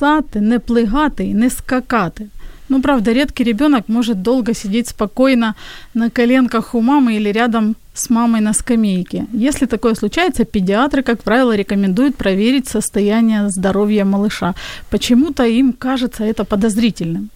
[0.00, 2.26] Не гасати, не плигати і не скакати.
[2.68, 5.54] Ну, правда, редкий ребенок может долго сидеть спокойно
[5.94, 9.26] на коленках у мамы или рядом с мамой на скамейке.
[9.34, 14.54] Если такое случается, педиатры, как правило, рекомендуют проверить состояние здоровья малыша.
[14.90, 17.28] Почему-то им кажется это подозрительным.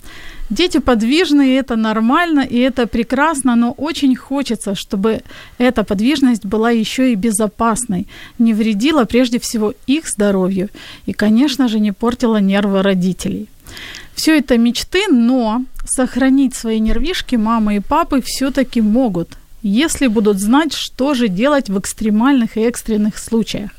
[0.51, 5.23] Дети подвижные, это нормально и это прекрасно, но очень хочется, чтобы
[5.59, 8.07] эта подвижность была еще и безопасной,
[8.39, 10.69] не вредила прежде всего их здоровью
[11.07, 13.49] и, конечно же, не портила нервы родителей.
[14.15, 19.31] Все это мечты, но сохранить свои нервишки мамы и папы все-таки могут,
[19.63, 23.71] если будут знать, что же делать в экстремальных и экстренных случаях.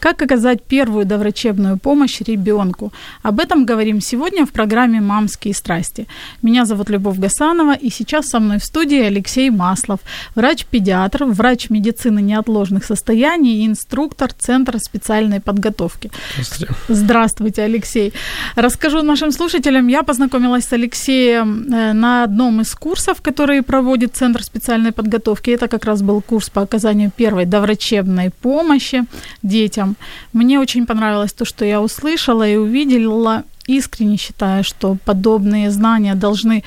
[0.00, 2.92] Как оказать первую доврачебную помощь ребенку?
[3.22, 6.06] Об этом говорим сегодня в программе «Мамские страсти».
[6.42, 10.00] Меня зовут Любовь Гасанова, и сейчас со мной в студии Алексей Маслов,
[10.34, 16.10] врач-педиатр, врач медицины неотложных состояний и инструктор Центра специальной подготовки.
[16.36, 17.14] Здравствуйте.
[17.14, 18.12] Здравствуйте, Алексей.
[18.56, 24.42] Расскажу нашим слушателям, я познакомилась с Алексеем э, на одном из курсов, которые проводит Центр
[24.42, 25.50] специальной подготовки.
[25.50, 29.04] Это как раз был курс по оказанию первой доврачебной помощи
[29.42, 29.93] детям.
[30.32, 33.42] Мне очень понравилось то, что я услышала и увидела.
[33.66, 36.62] Искренне считаю, что подобные знания должны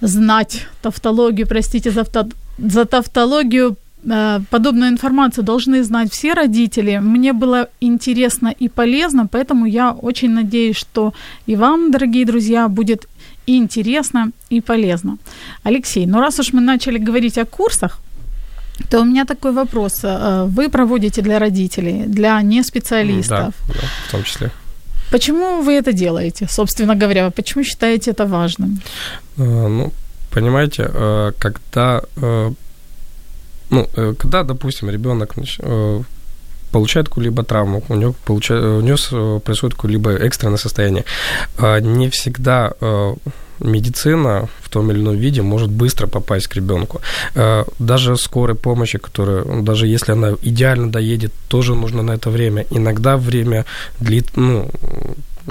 [0.00, 2.28] знать тавтологию, простите за, авто,
[2.58, 6.98] за тавтологию, э, подобную информацию должны знать все родители.
[6.98, 11.12] Мне было интересно и полезно, поэтому я очень надеюсь, что
[11.46, 13.06] и вам, дорогие друзья, будет
[13.46, 15.18] интересно, и полезно.
[15.64, 18.00] Алексей, ну раз уж мы начали говорить о курсах,
[18.88, 20.00] то у меня такой вопрос.
[20.04, 23.54] Э, Вы проводите для родителей, для неспециалистов.
[23.68, 24.50] Да, да, в том числе.
[25.10, 27.30] Почему вы это делаете, собственно говоря?
[27.30, 28.80] Почему считаете это важным?
[29.38, 29.92] Э, Ну,
[30.30, 32.02] понимаете, э, когда,
[33.70, 33.86] ну,
[34.18, 35.34] когда, допустим, ребенок
[36.72, 41.04] получает какую-либо травму, у него, получает, у него происходит какое-либо экстренное состояние,
[41.80, 42.72] не всегда
[43.62, 47.00] медицина в том или ином виде может быстро попасть к ребенку.
[47.34, 52.66] Э, Даже скорой помощи, которая, даже если она идеально доедет, тоже нужно на это время.
[52.70, 53.64] Иногда время
[54.00, 54.70] длит, ну,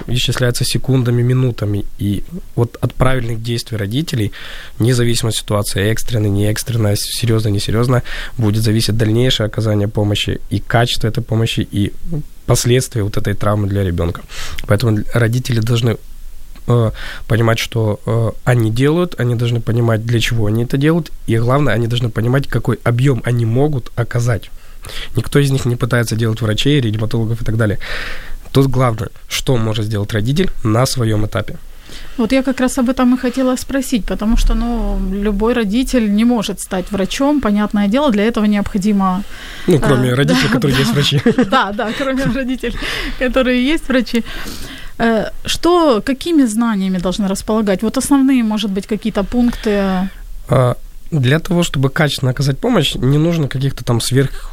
[0.08, 1.86] исчисляется секундами, минутами.
[2.00, 2.24] И
[2.56, 4.32] вот от правильных действий родителей,
[4.80, 8.04] независимо от ситуации, экстренная, не экстренная, серьезная, несерьезная,
[8.38, 11.92] будет зависеть дальнейшее оказание помощи и качество этой помощи, и
[12.46, 14.22] последствия вот этой травмы для ребенка.
[14.68, 15.98] Поэтому родители должны
[17.28, 21.74] понимать, что э, они делают, они должны понимать, для чего они это делают, и главное,
[21.74, 24.52] они должны понимать, какой объем они могут оказать.
[25.16, 27.80] Никто из них не пытается делать врачей, реаниматологов и так далее.
[28.52, 31.58] Тут главное, что может сделать родитель на своем этапе.
[32.18, 36.26] Вот я как раз об этом и хотела спросить, потому что, ну, любой родитель не
[36.26, 39.24] может стать врачом, понятное дело, для этого необходимо...
[39.68, 40.80] Ну, кроме э, родителей, да, которые да.
[40.80, 41.22] есть врачи.
[41.50, 42.78] Да, да, кроме родителей,
[43.20, 44.24] которые есть врачи.
[45.02, 47.84] Э, Что, какими знаниями должны располагать?
[47.84, 50.10] Вот основные, может быть, какие-то пункты.
[50.48, 50.76] А,
[51.12, 54.52] Для того, чтобы качественно оказать помощь, не нужно каких-то там сверх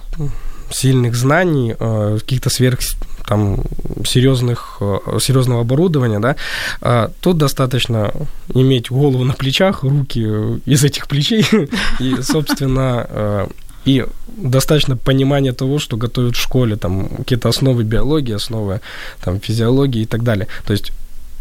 [0.70, 2.78] сильных знаний, э, каких-то сверх
[3.26, 3.62] там
[4.04, 6.36] серьезных, э, серьезного оборудования, да,
[6.80, 8.10] А тут достаточно
[8.54, 10.20] иметь голову на плечах, руки
[10.66, 11.46] из этих плечей
[12.00, 13.48] и, собственно,
[13.86, 18.80] и достаточно понимания того, что готовят в школе, там какие-то основы биологии, основы
[19.24, 20.46] там физиологии и так далее.
[20.66, 20.92] То есть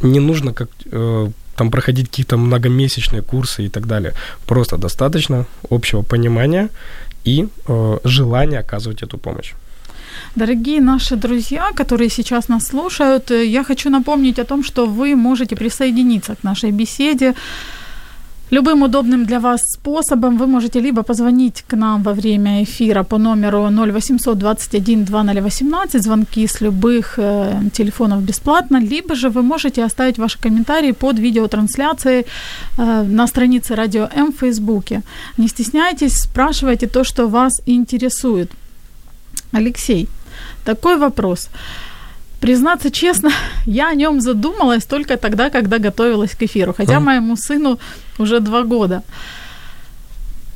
[0.01, 4.13] не нужно как э, там проходить какие-то многомесячные курсы и так далее.
[4.45, 6.69] Просто достаточно общего понимания
[7.25, 9.54] и э, желания оказывать эту помощь.
[10.36, 15.16] Дорогие наши друзья, которые сейчас нас слушают, э, я хочу напомнить о том, что вы
[15.16, 17.34] можете присоединиться к нашей беседе.
[18.51, 23.17] Любым удобным для вас способом вы можете либо позвонить к нам во время эфира по
[23.17, 30.17] номеру 0800 21 2018, звонки с любых э, телефонов бесплатно, либо же вы можете оставить
[30.17, 32.25] ваши комментарии под видеотрансляцией
[32.77, 35.01] э, на странице Радио М в Фейсбуке.
[35.38, 38.50] Не стесняйтесь, спрашивайте то, что вас интересует.
[39.51, 40.07] Алексей,
[40.63, 41.50] такой вопрос.
[42.39, 43.31] Признаться честно,
[43.66, 47.80] я о нем задумалась только тогда, когда готовилась к эфиру, хотя моему сыну
[48.19, 49.04] уже два года.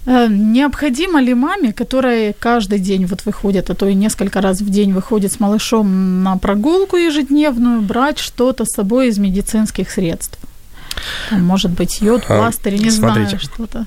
[0.05, 4.69] Э, необходимо ли маме, которая каждый день вот выходит, а то и несколько раз в
[4.69, 10.39] день выходит с малышом на прогулку ежедневную, брать что-то с собой из медицинских средств?
[11.29, 13.29] Там, может быть, йод, а, пластырь, не Смотрите.
[13.29, 13.85] знаю, что-то.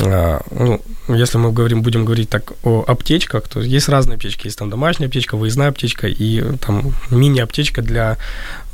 [0.00, 4.46] А, ну, если мы говорим, будем говорить так о аптечках, то есть разные аптечки.
[4.46, 8.16] Есть там домашняя аптечка, выездная аптечка и там мини-аптечка для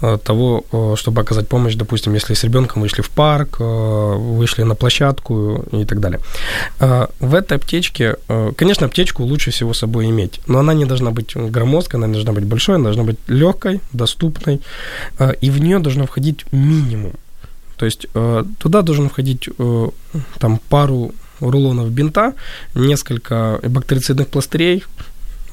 [0.00, 4.62] э, того, э, чтобы оказать помощь, допустим, если с ребенком вышли в парк, э, вышли
[4.62, 6.20] на площадку и так далее.
[6.78, 8.16] В этой аптечке,
[8.56, 12.14] конечно, аптечку лучше всего с собой иметь, но она не должна быть громоздкой, она не
[12.14, 14.60] должна быть большой, она должна быть легкой, доступной,
[15.40, 17.12] и в нее должно входить минимум
[17.78, 19.88] то есть э, туда должен входить э,
[20.38, 22.34] там пару рулонов бинта,
[22.74, 24.84] несколько бактерицидных пластырей,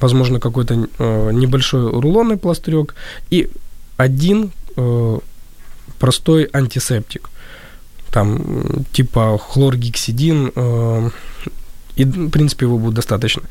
[0.00, 2.94] возможно, какой-то э, небольшой рулонный пластырек
[3.30, 3.48] и
[3.96, 4.50] один
[5.98, 7.30] простой антисептик.
[8.10, 10.52] Там типа хлоргексидин,
[11.96, 13.42] и, в принципе, его будет достаточно.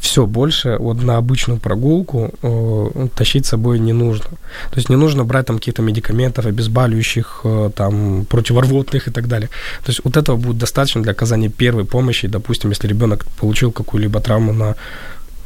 [0.00, 4.26] Все, больше вот на обычную прогулку э, тащить с собой не нужно.
[4.70, 9.48] То есть не нужно брать там каких-то медикаментов, обезболивающих, э, там, противорвотных и так далее.
[9.84, 14.20] То есть вот этого будет достаточно для оказания первой помощи, допустим, если ребенок получил какую-либо
[14.20, 14.76] травму на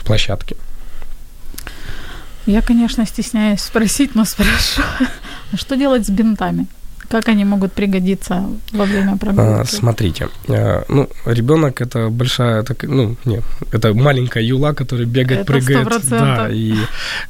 [0.05, 0.57] площадке.
[2.47, 4.83] Я, конечно, стесняюсь спросить, но спрошу.
[5.53, 6.67] А что делать с бинтами?
[7.09, 9.61] Как они могут пригодиться во время прогулки?
[9.61, 15.41] А, смотрите, а, ну, ребенок это большая, так, ну, нет, это маленькая юла, которая бегает,
[15.41, 15.87] это прыгает.
[15.87, 16.09] 100%.
[16.11, 16.75] Да, и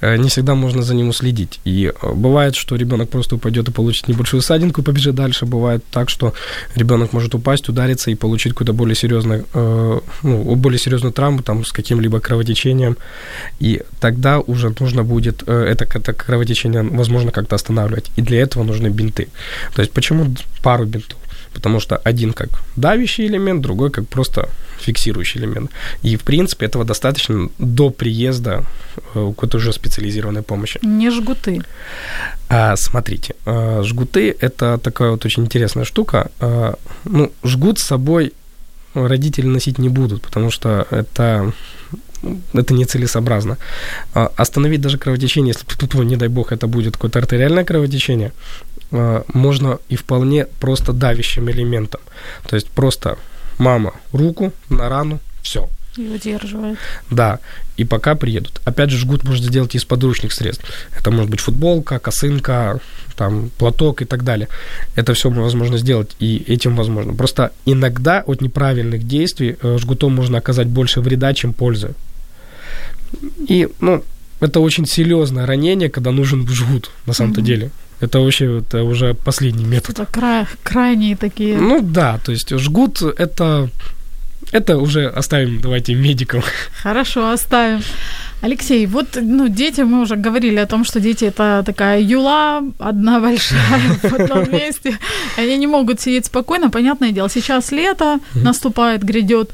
[0.00, 1.60] э, не всегда можно за ним уследить.
[1.64, 5.46] И э, бывает, что ребенок просто упадет и получит небольшую садинку и побежит дальше.
[5.46, 6.32] Бывает так, что
[6.74, 11.64] ребенок может упасть, удариться и получить какую-то более серьезную, э, ну, более серьезную травму там
[11.64, 12.96] с каким-либо кровотечением.
[13.60, 18.10] И тогда уже нужно будет это, это кровотечение, возможно, как-то останавливать.
[18.16, 19.28] И для этого нужны бинты.
[19.74, 21.18] То есть почему пару бинтов?
[21.52, 24.48] Потому что один как давящий элемент, другой как просто
[24.78, 25.70] фиксирующий элемент.
[26.02, 28.64] И, в принципе, этого достаточно до приезда
[29.14, 30.78] э, какой-то уже специализированной помощи.
[30.82, 31.62] Не жгуты.
[32.48, 36.30] А, смотрите, э, жгуты– это такая вот очень интересная штука.
[36.40, 36.74] А,
[37.04, 38.32] ну, жгут с собой
[38.94, 41.52] родители носить не будут, потому что это
[42.54, 43.58] это нецелесообразно.
[44.14, 48.32] А остановить даже кровотечение, если, не дай бог, это будет какое-то артериальное кровотечение,
[48.90, 52.00] можно и вполне просто давящим элементом.
[52.48, 53.18] То есть просто
[53.58, 55.68] мама руку на рану, все.
[55.96, 56.78] И удерживает.
[57.10, 57.38] Да,
[57.78, 58.60] и пока приедут.
[58.64, 60.64] Опять же, жгут можно сделать из подручных средств.
[60.94, 62.80] Это может быть футболка, косынка,
[63.16, 64.48] там, платок и так далее.
[64.94, 67.14] Это все возможно сделать, и этим возможно.
[67.14, 71.94] Просто иногда от неправильных действий э, жгутом можно оказать больше вреда, чем пользы.
[73.48, 74.04] И, ну,
[74.40, 77.44] это очень серьезное ранение, когда нужен жгут, на самом-то mm-hmm.
[77.44, 77.70] деле.
[78.00, 79.98] Это вообще это уже последний метод.
[79.98, 81.56] Это край, крайние такие.
[81.56, 83.70] Ну да, то есть жгут это
[84.52, 86.42] это уже оставим, давайте, медикам.
[86.82, 87.82] Хорошо, оставим.
[88.42, 93.20] Алексей, вот ну, дети, мы уже говорили о том, что дети это такая юла, одна
[93.26, 94.98] большая в одном месте.
[95.36, 97.28] Они не могут сидеть спокойно, понятное дело.
[97.28, 99.50] Сейчас лето наступает, грядет.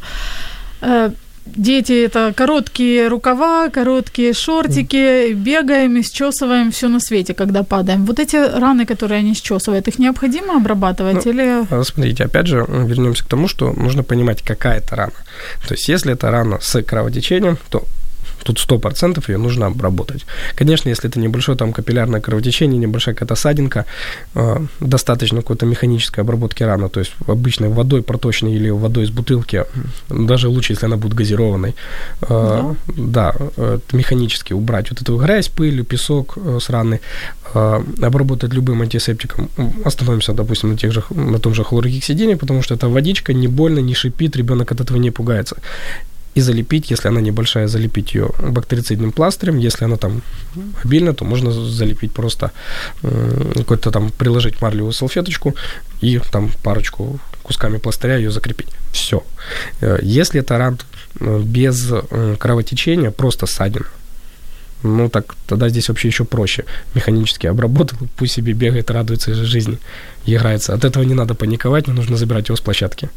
[1.44, 8.06] Дети это короткие рукава, короткие шортики, бегаем и счесываем все на свете, когда падаем.
[8.06, 11.66] Вот эти раны, которые они счесывают, их необходимо обрабатывать ну, или...
[11.68, 15.12] А, смотрите, опять же, вернемся к тому, что нужно понимать, какая это рана.
[15.66, 17.84] То есть, если это рана с кровотечением, то
[18.44, 20.26] Тут сто процентов ее нужно обработать.
[20.54, 23.84] Конечно, если это небольшое там капиллярное кровотечение, небольшая какая-то садинка,
[24.34, 29.64] э, достаточно какой-то механической обработки раны, то есть обычной водой проточной или водой из бутылки,
[30.08, 31.74] даже лучше, если она будет газированной.
[32.22, 37.00] Э, да, э, механически убрать вот эту грязь, пыль, песок э, с раны,
[37.54, 39.48] э, обработать любым антисептиком.
[39.84, 43.80] Остановимся, допустим, на, тех же, на том же хлоргексидине, потому что это водичка, не больно,
[43.80, 45.56] не шипит, ребенок от этого не пугается
[46.34, 49.58] и залепить, если она небольшая, залепить ее бактерицидным пластырем.
[49.58, 50.22] Если она там
[50.84, 52.52] обильна, то можно залепить просто
[53.02, 55.54] э, какой-то там приложить марлевую салфеточку
[56.00, 58.68] и там парочку кусками пластыря ее закрепить.
[58.92, 59.22] Все.
[59.80, 60.78] Э, если это ран
[61.20, 61.92] э, без
[62.38, 63.86] кровотечения, просто ссадина,
[64.82, 66.64] ну так тогда здесь вообще еще проще.
[66.94, 69.78] Механически обработал, пусть себе бегает, радуется жизни
[70.26, 70.72] играется.
[70.72, 73.10] От этого не надо паниковать, не нужно забирать его с площадки.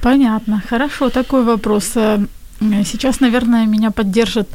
[0.00, 0.62] Понятно.
[0.70, 1.96] Хорошо, такой вопрос.
[2.60, 4.48] Сейчас, наверное, меня поддержит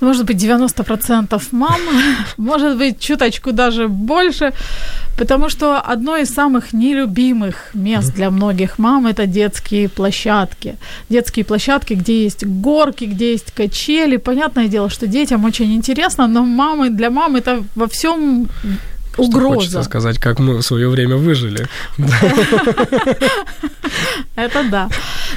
[0.00, 1.80] может быть, 90% мам,
[2.36, 4.52] может быть, чуточку даже больше,
[5.18, 10.76] потому что одно из самых нелюбимых мест для многих мам– это детские площадки.
[11.10, 14.16] Детские площадки, где есть горки, где есть качели.
[14.18, 18.48] Понятное дело, что детям очень интересно, но мамы, для мам это во всем
[19.18, 19.54] угроза.
[19.54, 21.66] Хочется сказать, как мы в свое время выжили.
[24.36, 24.88] Это да.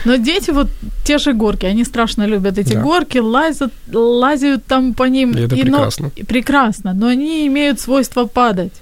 [0.06, 0.68] Но дети, вот
[1.04, 2.82] те же горки, они страшно любят эти да.
[2.82, 5.32] горки, лазят, лазят там по ним.
[5.32, 6.12] И это и, прекрасно.
[6.18, 8.74] Но, прекрасно, но они имеют свойство падать.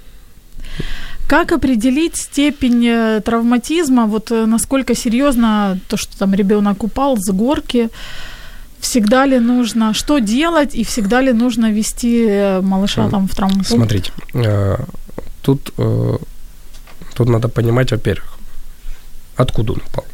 [1.28, 7.32] Как определить степень э, травматизма, вот э, насколько серьезно то, что там ребенок упал с
[7.32, 7.90] горки,
[8.80, 13.68] всегда ли нужно, что делать и всегда ли нужно вести э, малыша там в травмпункт?
[13.68, 14.12] Смотрите,
[15.42, 15.74] тут,
[17.14, 18.38] тут надо понимать, во-первых,
[19.38, 20.06] откуда он упал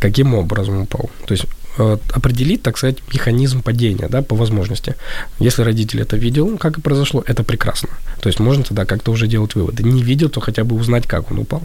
[0.00, 1.10] каким образом упал.
[1.26, 1.46] То есть
[1.78, 4.94] э, определить, так сказать, механизм падения, да, по возможности.
[5.38, 7.88] Если родитель это видел, как и произошло, это прекрасно.
[8.20, 9.82] То есть можно тогда как-то уже делать выводы.
[9.82, 11.62] Не видел, то хотя бы узнать, как он упал.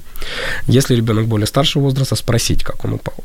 [0.68, 3.16] Если ребенок более старшего возраста, спросить, как он упал.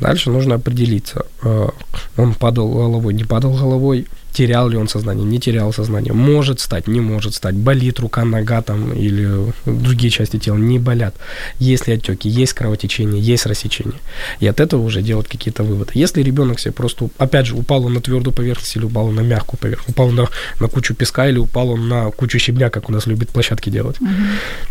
[0.00, 1.68] Дальше нужно определиться, э,
[2.16, 6.86] он падал головой, не падал головой, терял ли он сознание, не терял сознание, может стать,
[6.86, 11.14] не может стать, болит рука, нога там или другие части тела не болят,
[11.58, 13.98] есть ли отеки, есть кровотечение, есть рассечение.
[14.40, 15.92] И от этого уже делать какие-то выводы.
[15.94, 19.22] Если ребенок себе просто, опять же, упал он на твердую поверхность или упал он на
[19.22, 20.28] мягкую поверхность, упал он на,
[20.60, 23.96] на кучу песка или упал он на кучу щебня, как у нас любят площадки делать.
[23.96, 24.68] Uh-huh.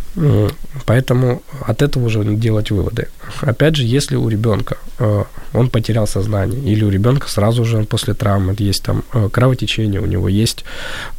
[0.85, 3.07] Поэтому от этого уже делать выводы.
[3.41, 8.13] Опять же, если у ребенка э, он потерял сознание, или у ребенка сразу же после
[8.13, 10.65] травмы есть там э, кровотечение, у него есть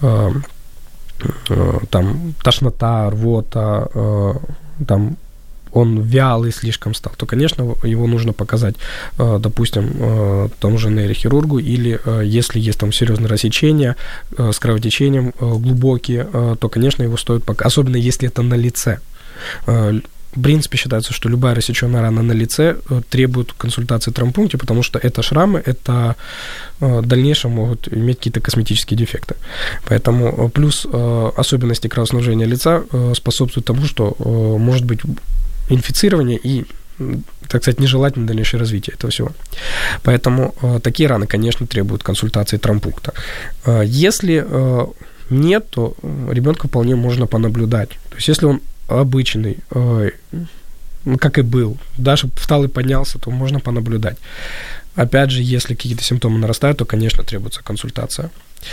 [0.03, 0.31] э,
[1.91, 3.89] там тошнота, рвота,
[4.87, 5.17] там
[5.73, 8.77] он вялый слишком стал, то, конечно, его нужно показать,
[9.17, 13.97] допустим, тому же нейрохирургу, или если есть там серьезное рассечение
[14.37, 16.25] с кровотечением глубокие,
[16.61, 18.99] то, конечно, его стоит показать, особенно если это на лице
[20.39, 24.83] в принципе, считается, что любая рассеченная рана на лице э, требует консультации в травмпункте, потому
[24.83, 26.17] что это шрамы, это
[26.81, 29.37] э, в дальнейшем могут иметь какие-то косметические дефекты.
[29.87, 30.87] Поэтому э, плюс
[31.37, 32.83] особенности кровоснабжения лица
[33.15, 34.15] способствуют тому, что
[34.59, 35.01] может быть
[35.69, 36.65] инфицирование и
[37.49, 39.31] так сказать, нежелательно дальнейшее развитие этого всего.
[40.03, 43.13] Поэтому э, такие раны, конечно, требуют консультации травмпункта.
[43.65, 44.87] Э, если э,
[45.31, 45.95] нет, то
[46.29, 47.91] ребенка вполне можно понаблюдать.
[48.11, 49.59] То есть, если он обычный,
[51.05, 54.17] ну, как и был, даже встал и поднялся, то можно понаблюдать.
[54.95, 58.31] Опять же, если какие-то симптомы нарастают, то, конечно, требуется консультация.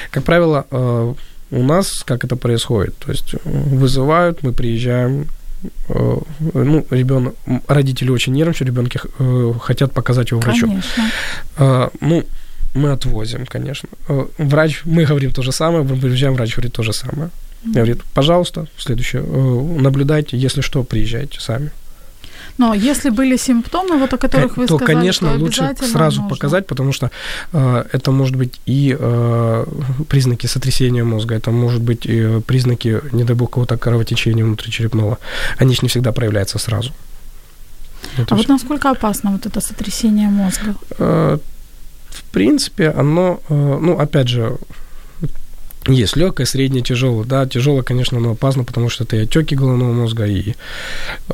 [0.10, 1.14] Как правило, э,
[1.52, 2.98] у нас как это происходит?
[2.98, 5.26] То есть вызывают, мы приезжаем, э,
[5.88, 7.36] ну, ребенок,
[7.68, 10.68] родители очень нервничают, ребенки э, хотят показать его врачу.
[10.68, 11.92] Конечно.
[12.02, 12.24] Ну,
[12.74, 13.90] мы отвозим, конечно.
[14.38, 17.30] Врач, мы говорим то же самое, приезжаем, врач говорит то же самое.
[17.66, 21.72] Говорит, пожалуйста, следующее, э, наблюдайте, если что, приезжайте сами.
[22.58, 26.36] Но если были симптомы, вот о которых вы то, сказали, конечно, то лучше сразу нужно.
[26.36, 27.12] показать, потому что
[27.54, 29.66] э, это может быть и э,
[30.08, 35.18] признаки сотрясения мозга, это может быть и признаки, не дай бог, какого-то кровотечения внутричерепного.
[35.58, 36.92] Они же не всегда проявляются сразу.
[38.14, 38.36] Это а все.
[38.36, 40.76] вот насколько опасно вот это сотрясение мозга?
[41.00, 41.38] Э,
[42.10, 44.58] в принципе, оно, э, ну, опять же,
[45.88, 47.26] есть легкое, среднее, тяжелое.
[47.26, 50.56] Да, тяжелое, конечно, оно опасно, потому что это и отеки головного мозга, и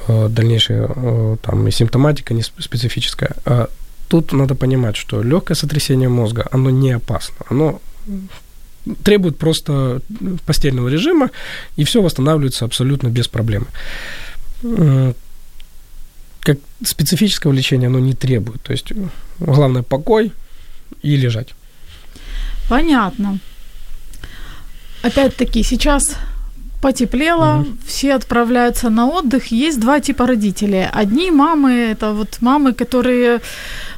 [0.07, 3.35] э, дальнейшая э, там и симптоматика не специфическая.
[3.45, 3.69] А
[4.09, 7.35] тут надо понимать, что легкое сотрясение мозга, оно не опасно.
[7.49, 7.81] Оно
[9.03, 10.01] требует просто
[10.45, 11.29] постельного режима,
[11.77, 13.67] и все восстанавливается абсолютно без проблем.
[16.41, 18.61] Как специфического лечения оно не требует.
[18.63, 18.91] То есть
[19.39, 20.33] главное покой
[21.03, 21.49] и лежать.
[22.67, 23.39] Понятно
[25.01, 26.15] опять-таки, сейчас
[26.81, 29.51] потеплело, mm все отправляются на отдых.
[29.51, 30.87] Есть два типа родителей.
[31.01, 33.41] Одни мамы, это вот мамы, которые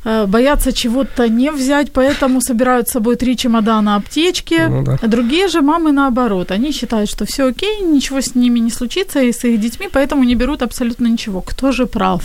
[0.05, 4.67] э, боятся чего-то не взять, поэтому собирают с собой три чемодана аптечки.
[4.69, 4.97] Ну, да.
[5.07, 6.51] Другие же мамы наоборот.
[6.51, 10.23] Они считают, что все окей, ничего с ними не случится и с их детьми, поэтому
[10.23, 11.41] не берут абсолютно ничего.
[11.41, 12.21] Кто же прав?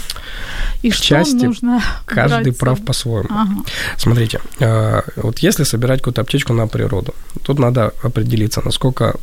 [0.83, 3.29] И что части нужно каждый брать прав по-своему.
[3.31, 3.63] Ага.
[3.97, 9.15] Смотрите, э, вот если собирать какую-то аптечку на природу, тут надо определиться, насколько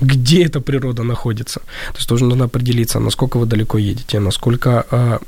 [0.00, 1.60] где эта природа находится.
[1.60, 5.18] То есть тоже нужно определиться, насколько вы далеко едете, насколько э,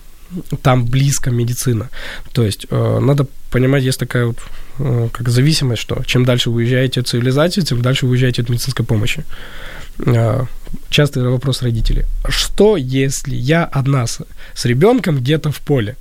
[0.62, 1.88] там близко медицина.
[2.32, 4.38] То есть э, надо понимать, есть такая вот
[4.78, 8.48] э, как зависимость, что чем дальше вы уезжаете от цивилизации, тем дальше вы уезжаете от
[8.50, 9.24] медицинской помощи.
[10.06, 10.44] Э,
[10.90, 12.04] частый вопрос родителей.
[12.28, 14.20] Что, если я одна с,
[14.54, 15.96] с ребенком где-то в поле?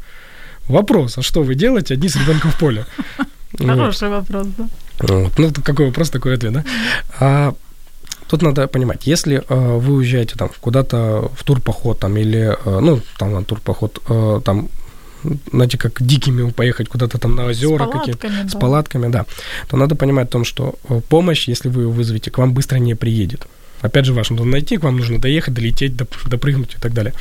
[0.68, 2.86] Вопрос, а что вы делаете одни с ребенком в поле?
[3.58, 4.68] Хороший вопрос, да.
[5.00, 5.40] Вот.
[5.40, 6.64] Ну, какой вопрос, такой ответ, да?
[7.20, 7.54] А,
[8.28, 13.02] тут надо понимать, если э, вы уезжаете там куда-то в турпоход там или, э, ну,
[13.18, 14.70] там на турпоход, э, там,
[15.52, 18.60] знаете, как дикими поехать куда-то там на озера какие-то, палатками, с да.
[18.60, 19.26] палатками, да,
[19.70, 22.78] то надо понимать о том, что э, помощь, если вы ее вызовете, к вам быстро
[22.78, 23.48] не приедет.
[23.82, 27.14] Опять же, вас нужно найти, к вам нужно доехать, долететь, доп- допрыгнуть и так далее.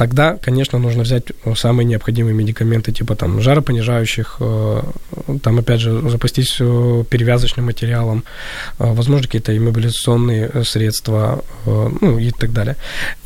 [0.00, 4.82] Тогда, конечно, нужно взять э, самые необходимые медикаменты, типа там жаропонижающих, э,
[5.42, 8.24] там, опять же, запастись э, перевязочным материалом,
[8.78, 12.76] возможно, какие-то иммобилизационные средства, ну и так далее.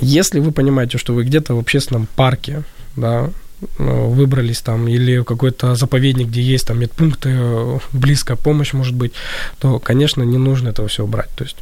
[0.00, 2.64] Если вы понимаете, что вы где-то в общественном парке,
[2.96, 3.30] да,
[3.78, 9.12] выбрались там, или какой-то заповедник, где есть там медпункты, э, близкая помощь может быть,
[9.58, 11.30] то, конечно, не нужно этого всего брать.
[11.36, 11.56] То есть,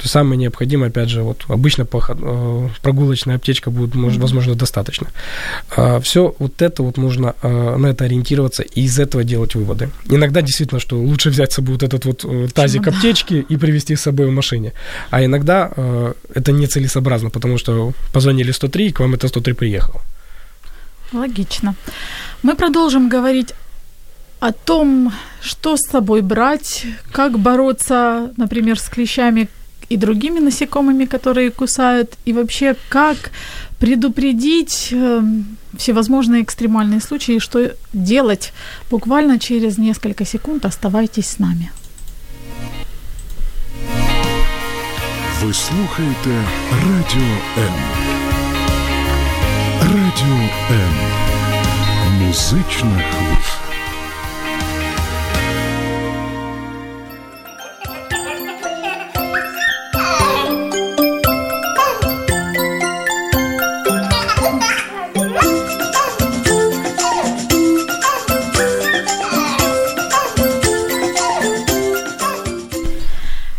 [0.00, 5.08] то самое необходимое, опять же, вот обычно поход- э, прогулочная аптечка будет, может, возможно, достаточно.
[6.02, 9.90] Все вот это вот нужно э, на это ориентироваться и из этого делать выводы.
[10.10, 13.96] Иногда действительно, что лучше взять с собой вот этот вот э, тазик аптечки и привезти
[13.96, 14.72] с собой в машине.
[15.10, 20.00] А иногда э, это нецелесообразно, потому что позвонили 103, и к вам это 103 приехал.
[21.12, 21.74] Логично.
[22.42, 23.54] Мы продолжим говорить
[24.40, 29.48] о том, что с собой брать, как бороться, например, с клещами
[29.88, 33.30] и другими насекомыми, которые кусают, и вообще как
[33.78, 35.22] предупредить э,
[35.76, 38.52] всевозможные экстремальные случаи, что делать
[38.90, 40.64] буквально через несколько секунд.
[40.64, 41.70] Оставайтесь с нами.
[45.42, 48.11] Ви слухаєте Радіо М.
[50.12, 50.36] Радіо
[50.70, 50.94] М.
[52.20, 53.32] Музична хвиля.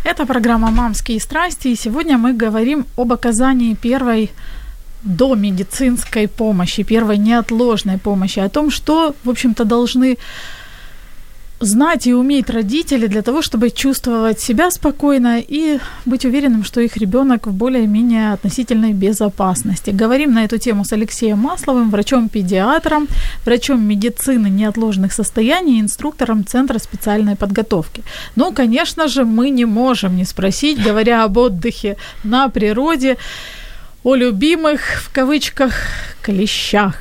[0.06, 4.30] Это программа «Мамские страсти», и сегодня мы говорим об оказании первой
[5.03, 10.17] домедицинской помощи, первой неотложной помощи, о том, что, в общем-то, должны
[11.63, 16.97] знать и уметь родители для того, чтобы чувствовать себя спокойно и быть уверенным, что их
[16.97, 19.91] ребенок в более-менее относительной безопасности.
[19.91, 23.07] Говорим на эту тему с Алексеем Масловым, врачом-педиатром,
[23.45, 28.03] врачом медицины неотложных состояний, инструктором Центра специальной подготовки.
[28.35, 33.17] Ну, конечно же, мы не можем не спросить, говоря об отдыхе на природе,
[34.03, 35.73] о любимых, в кавычках,
[36.21, 36.95] клещах.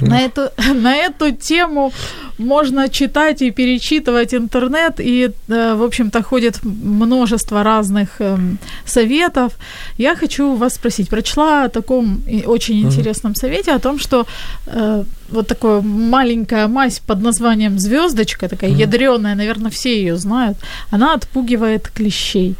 [0.00, 1.92] На эту, на эту тему
[2.38, 9.52] можно читать и перечитывать интернет, и, э, в общем-то, ходит множество разных эм, советов.
[9.98, 14.26] Я хочу вас спросить, прочла о таком очень интересном совете, о том, что
[14.66, 20.56] э, вот такая маленькая мазь под названием звездочка, такая ядреная, наверное, все ее знают,
[20.90, 22.54] она отпугивает клещей.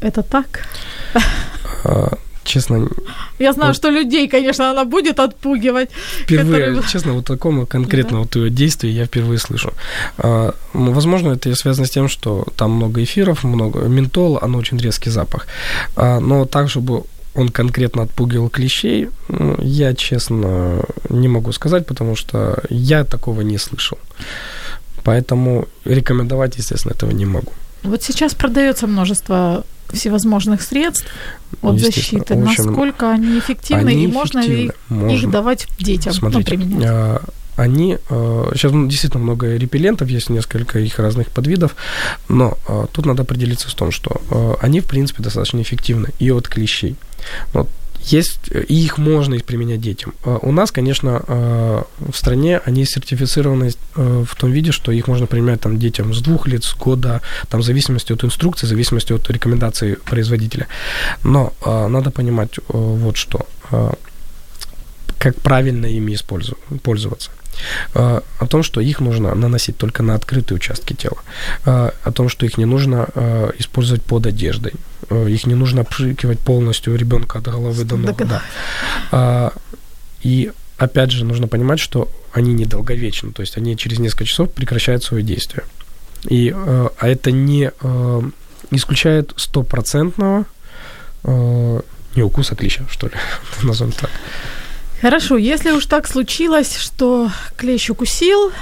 [0.00, 0.66] Это так?
[2.44, 2.88] Честно,
[3.38, 3.76] Я знаю, Вот.
[3.76, 5.90] что людей, конечно, она будет отпугивать.
[6.24, 9.72] Впервые, которые- честно, вот такому конкретно вот её действия я впервые слышу.
[10.18, 15.10] А, возможно, это связано с тем, что там много эфиров, много ментола, оно очень резкий
[15.10, 15.46] запах.
[15.96, 22.16] А, но так, чтобы он конкретно отпугивал клещей, ну, я, честно, не могу сказать, потому
[22.16, 23.98] что я такого не слышал.
[25.04, 27.52] Поэтому рекомендовать, естественно, этого не могу.
[27.82, 31.06] Вот сейчас продается множество всевозможных средств
[31.60, 32.34] от Естественно, защиты.
[32.34, 34.68] очень- Насколько они эффективны Они и можно ли эффективны.
[34.68, 35.16] их, Можно.
[35.26, 36.88] их давать детям ну, Смотрите, применять?
[36.88, 37.22] а,
[37.56, 41.76] они, сейчас действительно много репеллентов, есть несколько их разных подвидов,
[42.28, 46.30] но а, тут надо определиться с том, что а, они, в принципе, достаточно эффективны и
[46.30, 46.96] от клещей.
[47.52, 47.68] Вот
[48.06, 50.14] есть, и их можно применять детям.
[50.24, 55.08] А У нас, конечно, а, в стране они сертифицированы а, в том виде, что их
[55.08, 58.68] можно применять там, детям с двух лет, с года, там, в зависимости от инструкции, в
[58.68, 60.66] зависимости от рекомендаций производителя.
[61.24, 63.46] Но а, надо понимать а, вот что.
[65.22, 67.30] Как правильно ими использу- пользоваться.
[67.94, 71.18] А, О том, что их нужно наносить только на открытые участки тела.
[71.64, 74.72] А, О том, что их не нужно а, использовать под одеждой.
[75.28, 78.16] Их не нужно обшикивать полностью ребенка от головы до ног.
[79.10, 79.52] Да.
[80.22, 85.04] И опять же, нужно понимать, что они недолговечны, то есть они через несколько часов прекращают
[85.04, 85.64] свое действие.
[86.30, 88.22] И, а это не э,
[88.70, 90.46] исключает стопроцентного
[91.24, 93.14] не укуса клеща, что ли,
[93.62, 94.10] назовем так.
[95.02, 98.52] Хорошо, если уж так случилось, что клещ укусил,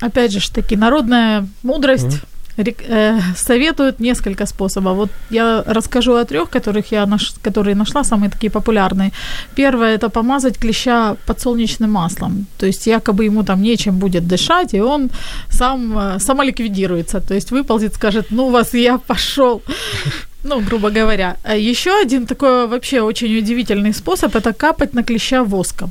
[0.00, 2.20] опять же таки, народная мудрость
[2.56, 3.22] mm-hmm.
[3.36, 4.96] советует несколько способов.
[4.96, 9.10] Вот я расскажу о трех, которых я наш, которые нашла, самые такие популярные.
[9.56, 12.46] Первое– это помазать клеща подсолнечным маслом.
[12.56, 15.10] То есть якобы ему там нечем будет дышать, и он
[15.48, 17.20] сам э, самоликвидируется.
[17.20, 19.60] То есть выползет, скажет, ну вас я пошел.
[20.42, 21.36] Ну, грубо говоря.
[21.56, 25.90] Еще один такой вообще очень удивительный способ– это капать на клеща воском.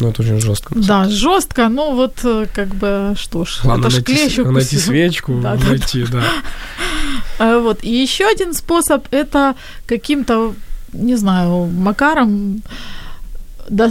[0.00, 0.74] Ну, это очень жестко.
[0.74, 4.52] Да, жестко, но вот э, как бы, что ж, Главное это ж клещ укусил.
[4.52, 6.22] найти свечку, Да, да, найти, да.
[7.38, 7.82] А, Вот.
[7.84, 9.54] И еще один способ– это
[9.86, 10.54] каким-то,
[10.92, 12.62] не знаю, макаром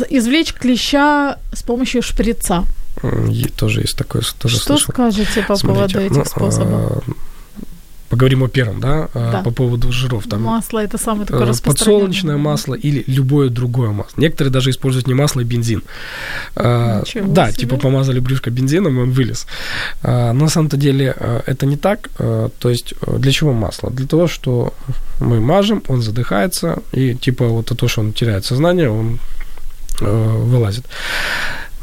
[0.10, 2.64] извлечь клеща с помощью шприца.
[3.32, 4.94] И Тоже есть такое, тоже Что слышал.
[4.94, 7.04] скажете по поводу этих ну, способов?
[8.16, 9.42] Поговорим о первом, да, а, Да.
[9.44, 10.24] по поводу жиров.
[10.30, 12.00] Там Масло– это самый такой э, распространенный.
[12.00, 14.22] подсолнечное масло или любое другое масло.
[14.22, 15.84] Некоторые даже используют не масло, а бензин.
[16.56, 17.58] А, Ничего Да, себе.
[17.60, 19.48] типа помазали брюшко бензином, и он вылез.
[20.02, 22.10] А, Но на самом-то деле э, это не так.
[22.20, 23.90] Э, То есть для чего масло?
[23.92, 24.74] Для того, что
[25.20, 29.20] мы мажем, он задыхается, и типа вот то, что он теряет сознание, он
[30.00, 30.86] вылазит.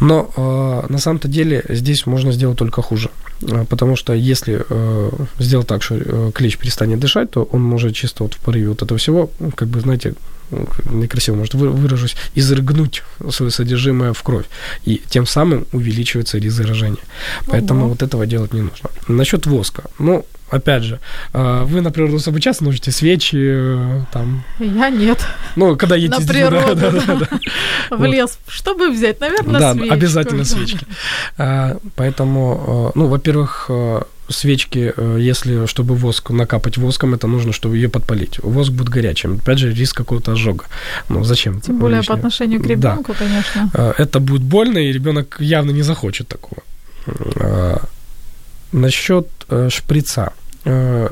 [0.01, 3.11] Но э, на самом-то деле здесь можно сделать только хуже.
[3.42, 7.94] Э, Потому что если э, сделать так, что э, клещ перестанет дышать, то он может
[7.94, 10.14] чисто вот в порыве вот этого всего, ну, как бы, знаете,
[10.50, 14.44] ну, некрасиво, может, вы- выражусь, изрыгнуть свое содержимое в кровь.
[14.85, 17.02] И тем самым увеличивается риск заражения.
[17.46, 17.88] Поэтому Ого.
[17.90, 18.90] вот этого делать не нужно.
[19.09, 19.83] Насчет воска.
[19.98, 20.99] Ну, опять же,
[21.33, 25.19] э, вы на природу с собой часто носите свечи, э, там, Я нет.
[25.57, 26.81] ну, когда едете На детьми, да, природу.
[26.81, 27.38] да, да, да.
[27.97, 28.09] В Вот.
[28.09, 28.38] лес.
[28.49, 29.21] Чтобы взять?
[29.21, 29.95] Наверное, Да, свечку.
[29.95, 30.87] обязательно свечки.
[31.38, 37.53] А, Поэтому, э, ну, во-первых, э, свечки, э, если, чтобы воск накапать воском, это нужно,
[37.53, 38.38] чтобы ее подпалить.
[38.43, 39.38] Воск будет горячим.
[39.43, 40.65] Опять же, риск какого-то ожога.
[41.09, 41.61] Ну, зачем?
[41.61, 42.17] Тем более по лишнее?
[42.17, 42.69] отношению к Да.
[42.71, 43.71] ребенку, конечно.
[43.75, 46.62] Э, Это будет больно, и ребенок явно не захочет такого.
[47.07, 47.77] Э,
[48.73, 50.33] Насчет э, шприца.
[50.64, 51.09] Э,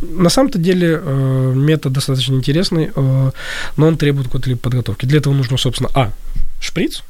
[0.00, 3.30] На самом-то деле э, метод достаточно интересный, э,
[3.76, 5.06] но он требует какой-то либо подготовки.
[5.06, 6.12] Для этого нужно, собственно, а.
[6.60, 7.02] шприц,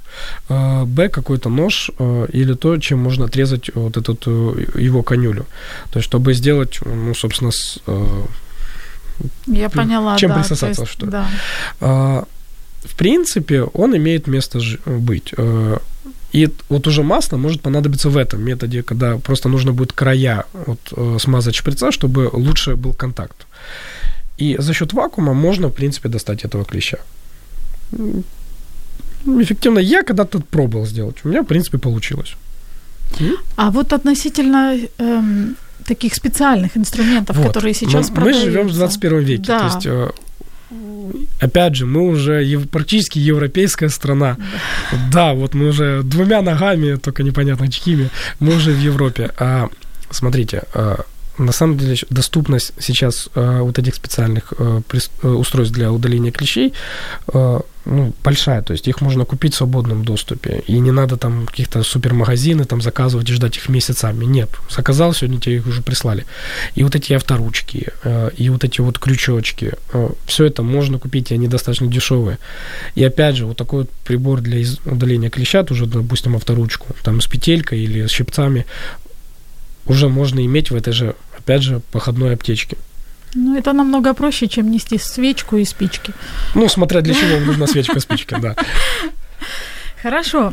[0.49, 1.09] б.
[1.09, 1.91] какой-то нож
[2.33, 5.47] или то, чем можно отрезать вот этот его конюлю.
[5.91, 7.79] То есть, чтобы сделать, ну, собственно, с,
[9.47, 10.37] Я поняла, чем да.
[10.37, 11.07] присосаться, есть, что?
[11.07, 11.27] Да.
[11.81, 12.25] а,
[12.85, 15.35] в принципе, он имеет место быть.
[16.37, 20.79] И вот уже масло может понадобиться в этом методе, когда просто нужно будет края вот,
[20.97, 23.47] э, смазать шприца, чтобы лучше был контакт.
[24.39, 26.99] И за счет вакуума можно, в принципе, достать этого клеща.
[29.27, 29.79] Эффективно.
[29.81, 31.17] Я когда-то пробовал сделать.
[31.25, 32.35] У меня, в принципе, получилось.
[33.57, 37.47] А вот относительно эм, таких специальных инструментов, Вот.
[37.49, 38.51] которые сейчас Мы- Мы продаются.
[38.51, 39.45] живем в 21 веке.
[39.47, 39.59] Да.
[39.61, 40.11] То есть, э,
[41.41, 44.37] опять же, мы уже ев- практически европейская страна.
[45.13, 45.33] Да.
[45.33, 49.31] вот мы уже двумя ногами, только непонятно чьими, мы уже в Европе.
[49.39, 49.69] А,
[50.11, 51.05] смотрите, а,
[51.39, 56.73] на самом деле доступность сейчас а, вот этих специальных прис- а, устройств для удаления клещей
[57.29, 61.47] а, ну, большая, то есть их можно купить в свободном доступе, и не надо там
[61.47, 64.25] каких-то супермагазины там заказывать и ждать их месяцами.
[64.25, 66.27] Нет, заказал, сегодня тебе их уже прислали.
[66.75, 69.75] И вот эти авторучки, э, и вот эти вот крючочки,
[70.27, 72.39] все это можно купить, и они достаточно дешевые.
[72.97, 77.27] И опять же, вот такой вот прибор для удаления клеща, тоже, допустим, авторучку, там с
[77.29, 78.67] петелькой или с щипцами,
[79.87, 82.77] уже можно иметь в этой же, опять же, походной аптечке.
[83.35, 86.13] Ну, это намного проще, чем нести свечку и спички.
[86.55, 88.57] Ну, смотря для чего вам нужна свечка, спичка, да.
[90.03, 90.53] Хорошо.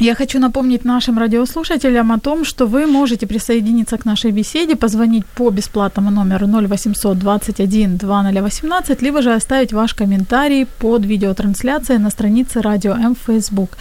[0.00, 5.26] Я хочу напомнить нашим радиослушателям о том, что вы можете присоединиться к нашей беседе, позвонить
[5.26, 12.62] по бесплатному номеру 0800 21 2018, либо же оставить ваш комментарий под видеотрансляцией на странице
[12.62, 13.76] Радио М в Facebook.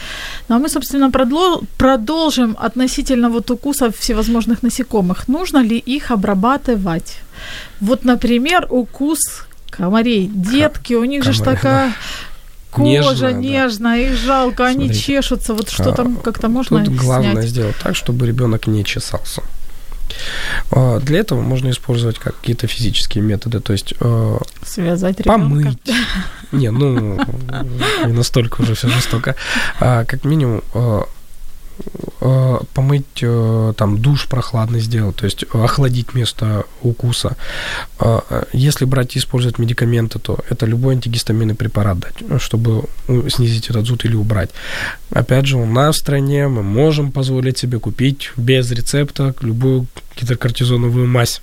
[0.50, 1.12] Ну а мы, собственно,
[1.78, 5.28] продолжим относительно вот укусов всевозможных насекомых.
[5.30, 7.17] Нужно ли их обрабатывать?
[7.80, 9.19] Вот, например, укус
[9.69, 10.30] комарей.
[10.34, 11.93] Детки, у них же комары, такая
[12.71, 13.38] кожа Нежная, да.
[13.38, 15.03] нежная, их жалко, они Смотрите.
[15.05, 15.53] чешутся.
[15.53, 17.49] Вот что А, там как-то можно Тут главное снять?
[17.49, 19.43] сделать так, чтобы ребенок не чесался.
[20.71, 25.39] А, Для этого можно использовать как какие-то физические методы, то есть э, Связать ребенка.
[25.39, 25.77] помыть.
[26.51, 27.17] Не, ну,
[28.05, 29.36] не настолько уже все жестоко.
[29.79, 30.63] А, Как минимум,
[32.21, 37.36] э, помыть э, там душ прохладный сделать, то есть охладить место укуса.
[37.99, 42.86] Э, если брать и использовать медикаменты, то это любой антигистаминный препарат дать, чтобы
[43.29, 44.51] снизить этот зуд или убрать.
[45.12, 51.07] Опять же, у нас в стране мы можем позволить себе купить без рецепта любую гидрокортизоновую
[51.07, 51.41] мазь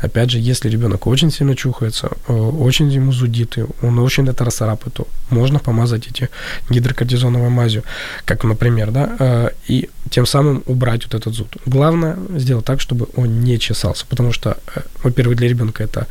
[0.00, 4.44] Опять же, если ребенок очень сильно чухается, э, очень ему зудит, и он очень это
[4.44, 6.28] расцарапает, то можно помазать эти
[6.68, 7.82] гидрокортизоновой мазью,
[8.26, 11.56] как, например, да, э, и тем самым убрать вот этот зуд.
[11.64, 16.06] Главное сделать так, чтобы он не чесался, потому что, э, во-первых, для ребенка это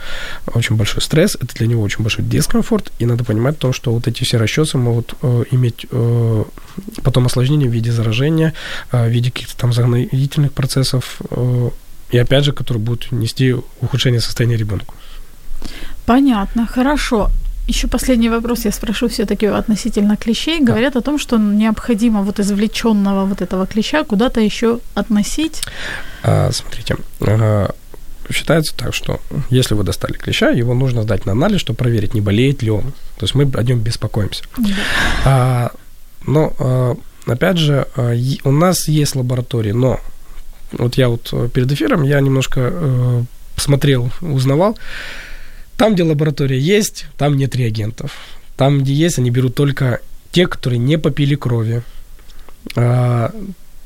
[0.47, 4.07] очень большой стресс, это для него очень большой дискомфорт, и надо понимать то, что вот
[4.07, 5.13] эти все расчесы могут
[5.51, 5.85] иметь
[7.03, 8.53] потом осложнения в виде заражения,
[8.91, 11.21] в виде каких-то там загноительных процессов,
[12.15, 14.93] и опять же, которые будут нести ухудшение состояния ребенка.
[16.05, 17.29] Понятно, хорошо.
[17.67, 20.63] Еще последний вопрос я спрошу все-таки относительно клещей.
[20.63, 20.99] Говорят да.
[20.99, 25.61] о том, что необходимо вот извлеченного вот этого клеща куда-то еще относить.
[26.23, 27.71] А, смотрите, а,
[28.31, 32.21] считается так, что если вы достали клеща, его нужно сдать на анализ, чтобы проверить, не
[32.21, 32.93] болеет ли он.
[33.17, 34.43] То есть мы о нем беспокоимся.
[34.57, 34.69] Да.
[35.25, 35.71] А,
[36.25, 38.13] но, а, опять же, а,
[38.45, 39.99] у нас есть лаборатории, но
[40.77, 43.23] вот я вот э, перед эфиром, я немножко э,
[43.57, 44.77] смотрел, узнавал.
[45.77, 48.11] Там, где лаборатория есть, там нет реагентов.
[48.55, 49.99] Там, где есть, они берут только
[50.31, 51.83] те, которые не попили крови.
[52.75, 53.33] А,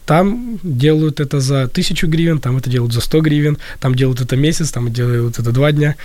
[0.06, 4.36] там делают это за тысячу гривен, там это делают за 100 гривен, там делают это
[4.36, 5.96] месяц, там делают это два дня.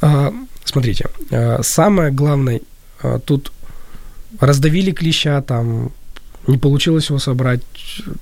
[0.00, 0.32] А,
[0.64, 2.60] смотрите, а, самое главное,
[3.02, 3.52] а, тут
[4.40, 5.92] раздавили клеща, там
[6.46, 7.60] не получилось его собрать,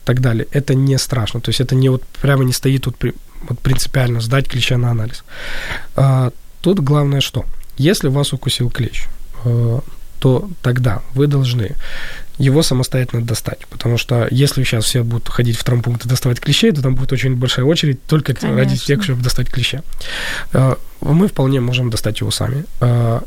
[0.05, 0.47] так далее.
[0.51, 1.41] Это не страшно.
[1.41, 3.15] То есть это не вот прямо не стоит тут при,
[3.49, 5.25] вот принципиально сдать клеща на анализ.
[5.97, 7.45] А, тут главное что?
[7.77, 9.05] Если вас укусил клещ,
[9.45, 9.81] а,
[10.19, 11.75] то тогда вы должны
[12.39, 13.67] его самостоятельно достать.
[13.69, 17.13] Потому что если сейчас все будут ходить в травмпункт и доставать клещей, то там будет
[17.13, 18.57] очень большая очередь только Конечно.
[18.57, 19.83] ради тех, чтобы достать клеща.
[20.53, 22.65] А, мы вполне можем достать его сами.
[22.81, 23.23] А,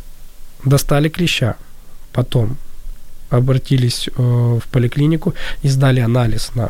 [0.63, 1.55] достали клеща,
[2.13, 2.57] потом
[3.31, 6.69] обратились э, в поликлинику и сдали анализ на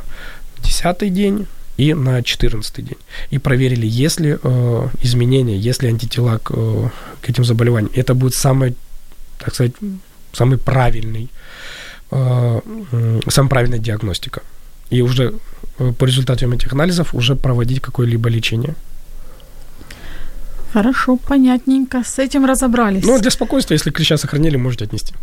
[0.63, 1.47] 10 день
[1.77, 2.97] и на 14 день.
[3.31, 6.89] И проверили, есть ли э, изменения, есть ли антитела к, э,
[7.21, 7.91] к этим заболеваниям.
[7.95, 8.75] Это будет самый,
[9.39, 9.73] так сказать,
[10.33, 11.29] самый правильный,
[12.11, 12.61] э,
[13.29, 14.41] самая правильная диагностика.
[14.91, 15.33] И уже
[15.79, 18.75] э, по результатам этих анализов уже проводить какое-либо лечение.
[20.73, 22.03] Хорошо, понятненько.
[22.03, 23.05] С этим разобрались.
[23.05, 25.13] Ну, для спокойствия, если клеща сохранили, можете отнести.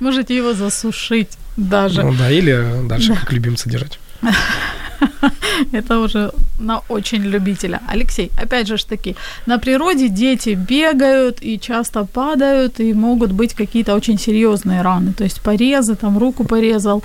[0.00, 2.02] Можете его засушить даже.
[2.02, 3.98] Ну да, или дальше как любимца держать.
[5.72, 7.80] Это уже на очень любителя.
[7.88, 9.16] Алексей, опять же таки,
[9.46, 15.12] на природе дети бегают и часто падают, и могут быть какие-то очень серьезные раны.
[15.12, 17.02] То есть порезы, там руку порезал,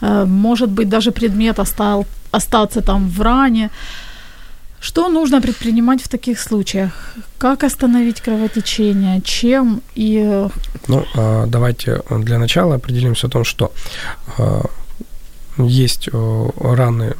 [0.00, 3.70] э, может быть даже предмет остал, остаться там в ране.
[4.80, 7.14] Что нужно предпринимать в таких случаях?
[7.38, 9.20] Как остановить кровотечение?
[9.22, 10.46] Чем и...
[10.86, 13.72] Ну, а, давайте для начала определимся о том, что
[14.38, 14.66] а,
[15.58, 17.16] есть раны,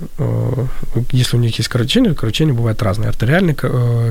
[1.11, 3.09] если у них есть кровотечение, кровотечения бывают разные.
[3.09, 3.57] Артериальные,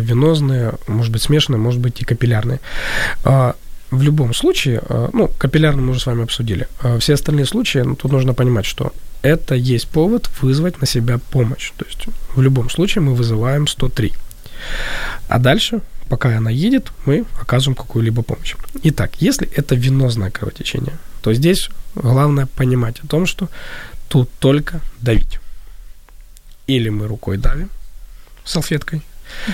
[0.02, 2.60] венозные, может быть смешанные, может быть и капиллярные.
[3.24, 3.56] А,
[3.90, 4.82] в любом случае,
[5.14, 6.68] ну, капиллярно мы уже с вами обсудили.
[7.00, 11.72] Все остальные случаи, ну, тут нужно понимать, что это есть повод вызвать на себя помощь.
[11.78, 14.14] То есть в любом случае мы вызываем 103.
[15.28, 18.56] А дальше, пока она едет, мы оказываем какую-либо помощь.
[18.84, 23.50] Итак, если это венозное кровотечение, то здесь главное понимать о том, что
[24.08, 25.40] тут только давить.
[26.68, 27.70] Или мы рукой давим
[28.46, 29.02] салфеткой,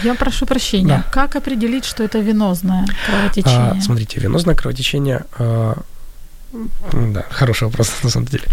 [0.03, 0.87] я прошу прощения.
[0.87, 1.05] Да.
[1.11, 3.73] Как определить, что это венозное кровотечение?
[3.77, 5.81] А, смотрите, венозное кровотечение а,
[6.91, 8.43] да, хороший вопрос на самом деле.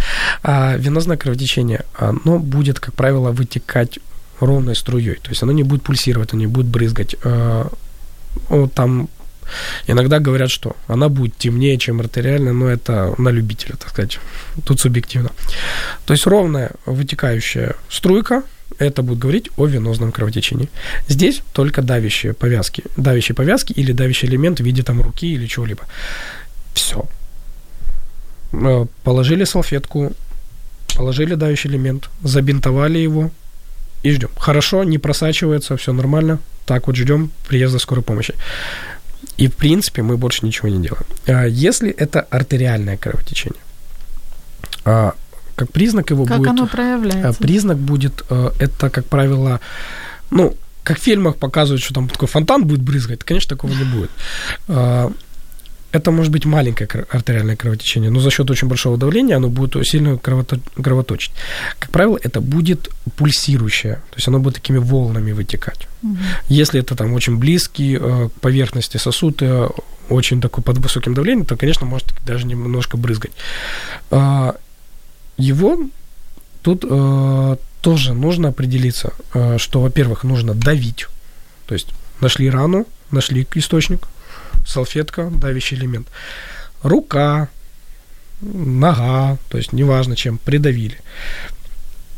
[0.42, 3.98] А венозное кровотечение, оно будет, как правило, вытекать
[4.40, 5.16] ровной струей.
[5.16, 7.16] То есть оно не будет пульсировать, оно не будет брызгать.
[7.24, 7.70] А,
[8.74, 9.08] там
[9.86, 14.18] иногда говорят, что она будет темнее, чем артериальная, но это на любителя, так сказать.
[14.64, 15.30] Тут субъективно.
[16.06, 18.42] То есть ровная вытекающая струйка,
[18.78, 20.70] это будет говорить о венозном кровотечении.
[21.08, 25.82] Здесь только давящие повязки, давящие повязки или давящий элемент в виде там руки или чего-либо.
[26.72, 27.04] Все.
[28.52, 30.12] Э, положили салфетку,
[30.96, 33.30] положили давящий элемент, забинтовали его
[34.02, 34.30] и ждем.
[34.36, 36.38] Хорошо, не просачивается, все нормально.
[36.66, 38.34] Так вот ждем приезда скорой помощи.
[39.36, 41.06] И, в принципе, мы больше ничего не делаем.
[41.26, 43.60] А если это артериальное кровотечение,
[44.84, 45.14] а,
[45.56, 46.48] как признак его как будет...
[46.48, 47.28] Как оно проявляется?
[47.28, 49.60] А, признак будет, э, это, как правило,
[50.30, 54.10] ну, как в фильмах показывают, что там такой фонтан будет брызгать, конечно, такого не будет
[55.92, 60.10] это может быть маленькое артериальное кровотечение, но за счет очень большого давления оно будет сильно
[60.16, 61.32] кровото- кровоточить.
[61.78, 65.88] Как правило, это будет пульсирующее, то есть оно будет такими волнами вытекать.
[66.48, 69.68] Если это там очень близкий э, к поверхности сосуд, э,
[70.08, 73.32] очень такой под высоким давлением, то, конечно, может даже немножко брызгать.
[74.10, 74.56] А,
[75.36, 75.78] его
[76.62, 79.12] тут э, тоже нужно определиться,
[79.56, 81.06] что, во-первых, нужно давить,
[81.66, 81.88] то есть
[82.20, 84.06] нашли рану, нашли источник,
[84.66, 86.08] салфетка, давящий элемент,
[86.82, 87.48] рука,
[88.40, 90.98] нога, то есть неважно чем, придавили.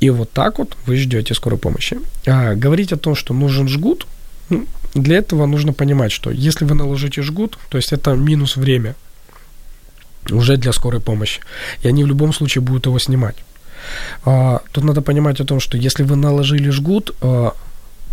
[0.01, 1.99] И вот так вот вы ждете скорой помощи.
[2.27, 4.07] А, говорить о том, что нужен жгут,
[4.49, 8.95] ну, для этого нужно понимать, что если вы наложите жгут, то есть это минус время
[10.31, 11.40] уже для скорой помощи,
[11.83, 13.37] и они в любом случае будут его снимать.
[14.25, 17.55] А, тут надо понимать о том, что если вы наложили жгут, а,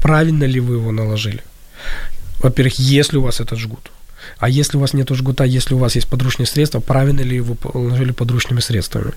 [0.02, 1.44] правильно ли вы его наложили?
[2.40, 3.92] Во-первых, если у вас этот жгут.
[4.40, 7.56] А если у вас нет жгута, если у вас есть подручные средства, правильно ли вы
[7.56, 9.14] положили подручными средствами?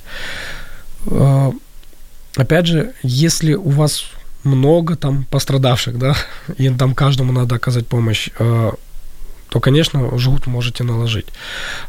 [1.07, 1.53] А,
[2.37, 4.05] опять же, если у вас
[4.43, 6.17] много там пострадавших, да,
[6.59, 8.75] и там каждому надо оказать помощь, а,
[9.49, 11.27] то, конечно, жгут можете наложить.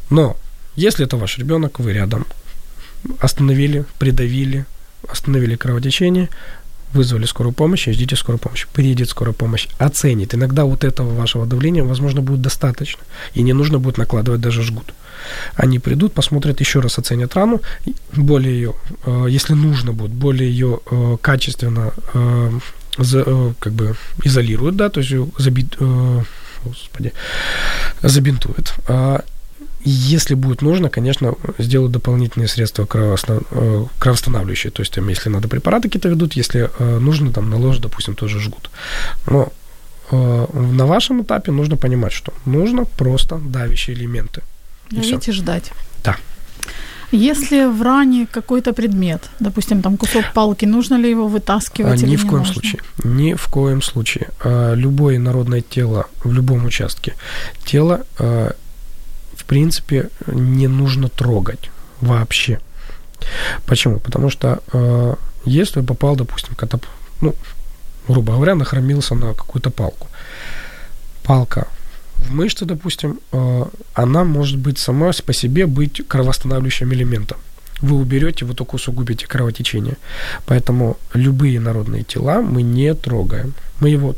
[0.09, 0.37] Но
[0.75, 2.27] если это ваш ребенок, вы рядом,
[3.19, 4.65] остановили, придавили,
[5.09, 6.29] остановили кровотечение,
[6.93, 8.67] вызвали скорую помощь ждите скорую помощь.
[8.73, 10.33] Приедет скорая помощь, оценит.
[10.35, 13.01] Иногда вот этого вашего давления, возможно, будет достаточно.
[13.33, 14.93] И не нужно будет накладывать даже жгут.
[15.55, 17.61] Они придут, посмотрят еще раз, оценят рану,
[18.11, 18.73] более ее,
[19.05, 22.59] э, если нужно будет, более ее э, качественно э,
[23.59, 25.77] как бы изолируют, да, то есть забит,
[26.63, 27.11] господи,
[28.03, 28.75] забинтуют.
[29.85, 34.71] Если будет нужно, конечно, сделают дополнительные средства э, кровоостанавливающие.
[34.71, 38.39] То есть, там, если надо препараты какие-то ведут, если э, нужно, там, наложат, допустим, тоже
[38.39, 38.69] жгут.
[39.27, 39.51] Но
[40.11, 44.41] э, на вашем этапе нужно понимать, что нужно просто давящие элементы.
[44.89, 45.71] Давить и, и ждать.
[46.03, 46.15] Да.
[47.11, 52.03] Если в ране какой-то предмет, допустим, там кусок палки, нужно ли его вытаскивать?
[52.03, 52.53] А, ни в коем нужно?
[52.53, 52.81] случае.
[53.03, 54.29] Ни в коем случае.
[54.43, 57.13] А, любое народное тело в любом участке
[57.65, 58.05] тела
[59.35, 61.69] в принципе, не нужно трогать
[62.01, 62.59] вообще.
[63.65, 63.99] Почему?
[63.99, 65.15] Потому что э,
[65.45, 66.79] если попал, допустим, когда,
[67.21, 67.35] ну,
[68.07, 70.07] грубо говоря, нахромился на какую-то палку,
[71.23, 71.67] палка
[72.17, 77.37] в мышце, допустим, э, она может быть сама по себе быть кровоостанавливающим элементом.
[77.81, 79.97] Вы уберете, вы только усугубите кровотечение.
[80.45, 83.53] Поэтому любые народные тела мы не трогаем.
[83.79, 84.15] Мы его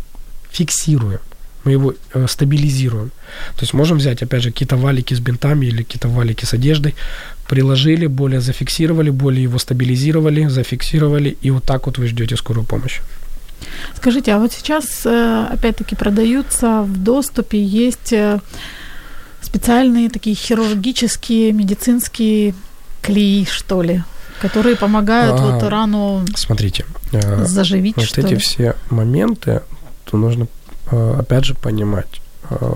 [0.52, 1.20] фиксируем
[1.66, 3.10] мы его э, стабилизируем.
[3.56, 6.96] То есть можем взять, опять же, какие-то валики с бинтами или какие-то валики с одеждой,
[7.48, 13.02] приложили, более зафиксировали, более его стабилизировали, зафиксировали, и вот так вот вы ждете скорую помощь.
[13.96, 18.40] Скажите, а вот сейчас, э, опять-таки, продаются в доступе, есть э,
[19.42, 22.54] специальные такие хирургические, медицинские
[23.02, 24.04] клеи, что ли,
[24.42, 28.38] которые помогают а, вот рану смотрите, э, заживить, вот что эти ли?
[28.38, 29.62] все моменты,
[30.06, 30.48] то нужно
[30.92, 32.22] опять же, понимать.
[32.50, 32.76] Э,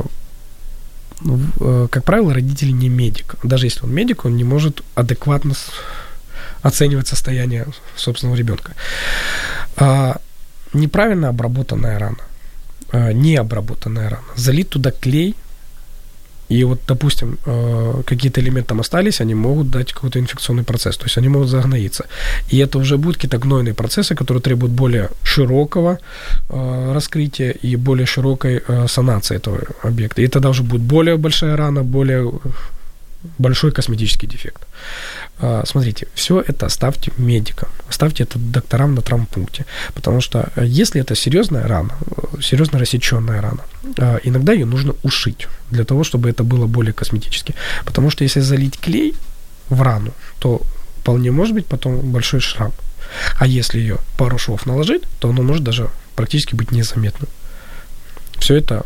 [1.25, 3.35] э, как правило, родители не медик.
[3.43, 5.53] Даже если он медик, он не может адекватно
[6.61, 8.73] оценивать состояние собственного ребенка.
[9.77, 10.19] А,
[10.73, 15.35] неправильно обработанная рана, необработанная рана, залить туда клей–
[16.49, 21.05] и вот, допустим, э, какие-то элементы там остались, они могут дать какой-то инфекционный процесс, то
[21.05, 22.05] есть они могут загноиться.
[22.49, 25.99] И это уже будут какие-то гнойные процессы, которые требуют более широкого
[26.49, 30.21] э, раскрытия и более широкой э, санации этого объекта.
[30.21, 32.31] И тогда уже будет более большая рана, более
[33.37, 34.61] большой косметический дефект.
[35.39, 41.15] А, смотрите, все это оставьте медикам, оставьте это докторам на травмпункте, потому что если это
[41.15, 41.97] серьезная рана,
[42.41, 43.63] серьезно рассеченная рана,
[43.97, 47.55] а, иногда ее нужно ушить для того, чтобы это было более косметически.
[47.85, 49.15] Потому что если залить клей
[49.69, 50.61] в рану, то
[51.01, 52.71] вполне может быть потом большой шрам.
[53.39, 57.29] А если ее пару швов наложить, то оно может даже практически быть незаметным.
[58.37, 58.85] Все это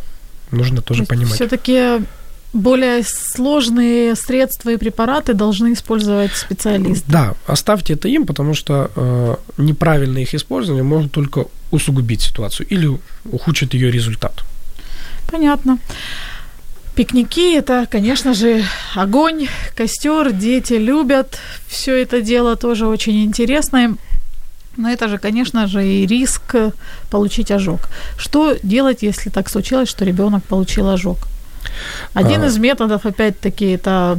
[0.52, 1.36] нужно тоже понимать.
[1.36, 2.04] Все-таки
[2.54, 7.04] более сложные средства и препараты должны использовать специалисты.
[7.08, 12.90] Да, оставьте это им, потому что э, неправильное их использование может только усугубить ситуацию или
[13.26, 14.44] ухудшить ее результат.
[15.32, 15.80] Понятно.
[16.96, 18.64] Пикники это, конечно же,
[18.94, 23.96] огонь, костер, дети любят все это дело тоже очень интересное.
[24.78, 26.56] Но это же, конечно же, и риск
[27.10, 27.90] получить ожог.
[28.18, 31.28] Что делать, если так случилось, что ребенок получил ожог?
[32.14, 32.48] Один а...
[32.48, 34.18] из методов, опять-таки, это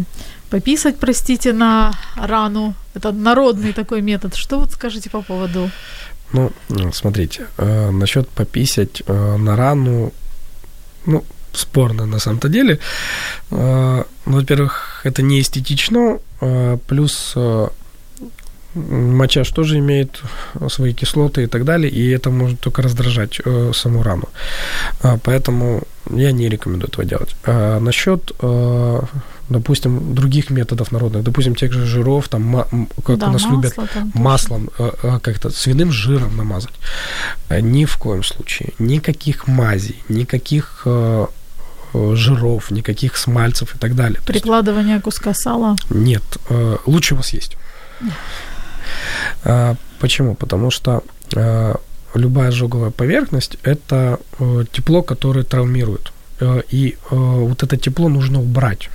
[0.51, 2.75] пописать, простите, на рану.
[2.95, 4.35] Это народный такой метод.
[4.35, 5.71] Что вот скажете по поводу?
[6.33, 6.53] Ну,
[6.93, 10.13] смотрите, э, насчет пописать э, на рану,
[11.07, 12.79] ну, спорно на самом-то деле.
[13.51, 17.69] Э, ну, во-первых, это не эстетично, э, плюс э,
[18.75, 20.21] моча же тоже имеет
[20.69, 24.29] свои кислоты и так далее, и это может только раздражать э, саму рану.
[25.03, 27.35] А, поэтому я не рекомендую этого делать.
[27.45, 29.01] А насчет, э,
[29.49, 32.67] допустим, других методов народных, допустим, тех же жиров, там,
[33.05, 36.75] как Да, у нас масло любят там маслом, э, э, как-то свиным жиром намазать.
[37.49, 38.73] Э, Ни в коем случае.
[38.79, 41.27] Никаких мазей, никаких э,
[41.95, 44.21] э, жиров, никаких смальцев и так далее.
[44.25, 45.77] То есть Прикладывание куска сала.
[45.91, 47.57] нет, э, лучше вас есть.
[49.45, 50.35] А, Почему?
[50.35, 51.03] Потому что
[51.35, 51.75] э,
[52.15, 56.13] любая ожоговая поверхность– это э, тепло, которое травмирует.
[56.41, 58.91] Э, И э, вот это тепло нужно убрать.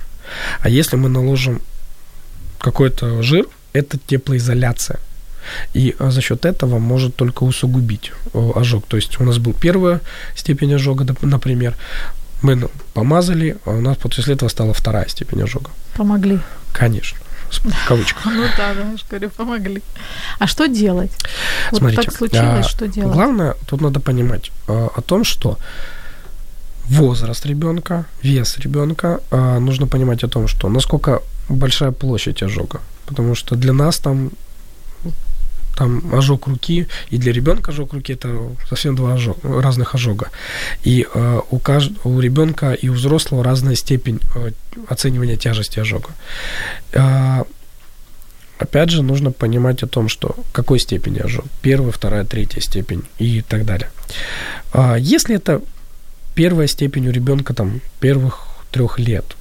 [0.60, 1.60] А если мы наложим
[2.58, 4.98] какой-то жир, это теплоизоляция.
[5.74, 8.12] И за счет этого может только усугубить
[8.54, 8.84] ожог.
[8.86, 10.00] То есть у нас был первая
[10.36, 11.74] степень ожога, например,
[12.42, 15.70] мы помазали, а у нас после этого стала вторая степень ожога.
[15.96, 16.38] Помогли.
[16.72, 17.18] Конечно,
[17.50, 18.26] в кавычках.
[18.26, 19.82] Ну да, да, же говорю, помогли.
[20.38, 21.10] А что делать?
[21.70, 23.14] Вот Смотрите, так случилось, а, что делать?
[23.14, 25.58] Главное, тут надо понимать а, о том, что
[26.84, 32.80] возраст ребенка, вес ребенка, а, нужно понимать о том, что насколько большая площадь ожога.
[33.06, 34.30] Потому что для нас там
[35.76, 38.28] там ожог руки, и для ребенка ожог руки это
[38.68, 40.30] совсем два ожог, разных ожога.
[40.84, 41.92] И э, у, кажд...
[42.04, 44.50] у ребенка и у взрослого разная степень э,
[44.88, 46.10] оценивания тяжести ожога.
[46.92, 47.44] Э,
[48.58, 51.46] опять же, нужно понимать о том, что какой степени ожог.
[51.62, 53.90] Первая, вторая, третья степень и так далее.
[54.72, 55.62] А если это
[56.34, 59.36] первая степень у ребенка там первых трех лет,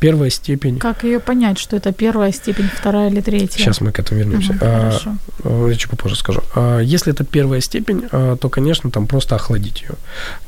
[0.00, 0.78] первая степень...
[0.78, 3.58] Как ее понять, что это первая степень, вторая или третья?
[3.58, 4.56] Сейчас мы к этому вернемся.
[4.60, 5.16] А, хорошо.
[5.44, 6.42] э, Я чуть попозже скажу.
[6.54, 9.94] А, Если это первая степень, а, то, конечно, там просто охладить ее.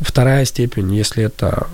[0.00, 1.66] Вторая степень, если это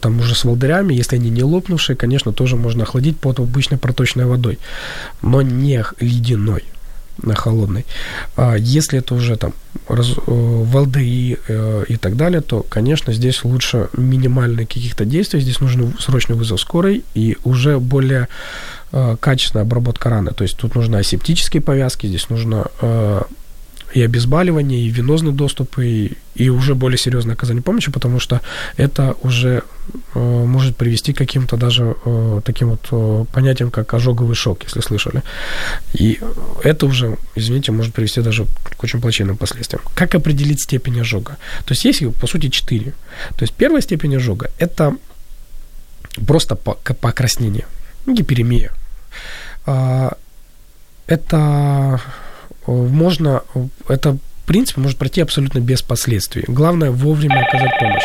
[0.00, 4.24] там уже с волдырями, если они не лопнувшие, конечно, тоже можно охладить под обычной проточной
[4.26, 4.58] водой,
[5.22, 6.62] но не ледяной,
[7.34, 7.84] холодной.
[8.36, 9.52] А если это уже там
[9.88, 15.60] раз, э, волдыри э, и так далее, то, конечно, здесь лучше минимальные каких-то действий, здесь
[15.60, 18.28] нужен срочный вызов скорой и уже более
[18.92, 20.32] э, качественная обработка раны.
[20.32, 23.22] То есть тут нужны асептические повязки, здесь нужно э,
[23.94, 28.40] и обезболивание, и венозный доступ, и, и уже более серьезное оказание помощи, потому что
[28.76, 29.62] это уже
[30.14, 34.80] э, может привести к каким-то даже э, таким вот э, понятиям, как ожоговый шок, если
[34.80, 35.22] слышали.
[35.92, 36.20] И
[36.64, 38.44] это уже, извините, может привести даже
[38.76, 39.82] к очень плачевным последствиям.
[39.94, 41.36] Как определить степень ожога?
[41.64, 42.92] То есть есть, по сути, четыре.
[43.36, 44.96] То есть первая степень ожога– это
[46.26, 47.66] просто покраснение,
[48.06, 48.70] гиперемия.
[49.66, 50.12] А,
[51.06, 52.00] Это
[52.72, 53.42] можно,
[53.88, 56.44] это, в принципе, может пройти абсолютно без последствий.
[56.46, 58.04] Главное вовремя оказать помощь.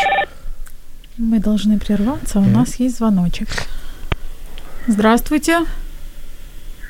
[1.16, 3.48] Мы должны прерваться, у нас есть звоночек.
[4.86, 5.60] Здравствуйте,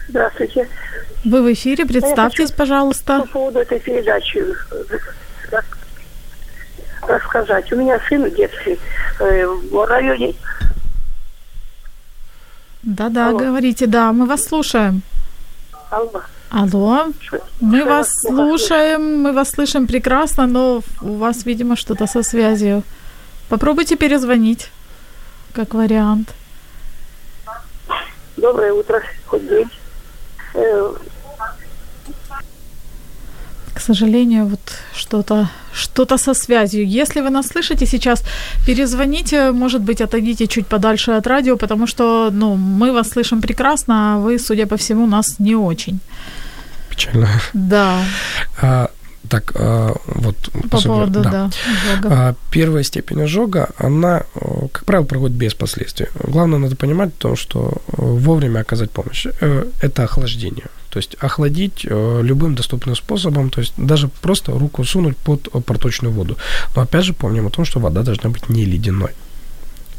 [0.09, 0.69] Здравствуйте.
[1.25, 3.21] вы в эфире, представьтесь, пожалуйста.
[3.21, 4.99] По поводу этой передачи э,
[5.51, 5.65] рас-
[7.09, 7.73] рассказать.
[7.73, 8.79] У меня сын в детстве
[9.21, 10.35] э, в районе
[12.83, 13.39] Да-да, Алло.
[13.39, 15.03] говорите, да, мы вас слушаем.
[15.91, 16.21] Алло.
[16.57, 17.07] Алло,
[17.61, 22.85] мы вас слушаем, мы вас слышим прекрасно, но у вас, видимо, что-то со связью.
[23.49, 24.71] Попробуйте перезвонить,
[25.53, 26.29] как вариант.
[28.37, 29.69] Доброе утро, хоть день.
[30.55, 30.95] Э,
[33.75, 34.61] К сожалению, вот
[34.95, 36.87] что-то что-то со связью.
[36.87, 38.23] Если вы нас слышите сейчас,
[38.65, 43.95] перезвоните, может быть, отойдите чуть подальше от радио, потому что ну, мы вас слышим прекрасно,
[43.95, 45.99] а вы, судя по всему, нас не очень.
[46.95, 47.29] Печально.
[47.53, 48.05] Да,
[48.61, 48.91] А,
[49.29, 50.37] так, а, вот.
[50.71, 51.51] по особенно- поводу, да,
[51.93, 52.09] ожога.
[52.11, 56.07] А, Первая степень ожога, она, э, как правило, проходит без последствий.
[56.23, 59.27] Главное, надо понимать то, что э, вовремя оказать помощь.
[59.41, 60.67] Э, Это охлаждение.
[60.91, 66.37] То есть охладить любым доступным способом, то есть даже просто руку сунуть под проточную воду.
[66.77, 69.11] Но опять же помним о том, что вода должна быть не ледяной.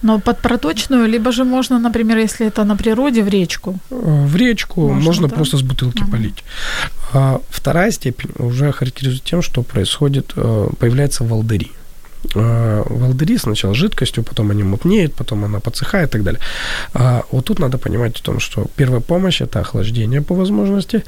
[0.02, 3.76] Но под проточную, либо же можно, например, если это на природе, в речку.
[3.90, 5.36] В речку Можно, можно, да?
[5.36, 6.12] просто с бутылки Мгм.
[6.12, 6.44] полить.
[7.14, 11.72] А вторая степень уже характеризует тем, что происходит, э, появляются волдыри.
[12.36, 16.40] Э, Волдыри сначала жидкостью, потом они мутнеют, потом она подсыхает и так далее.
[16.94, 21.04] А вот тут надо понимать о том, что первая помощь– это охлаждение по возможности,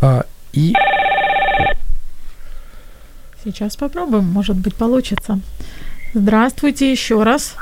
[0.00, 0.72] а, и
[3.44, 5.40] Сейчас попробуем, может быть, получится.
[6.14, 7.54] Здравствуйте еще раз.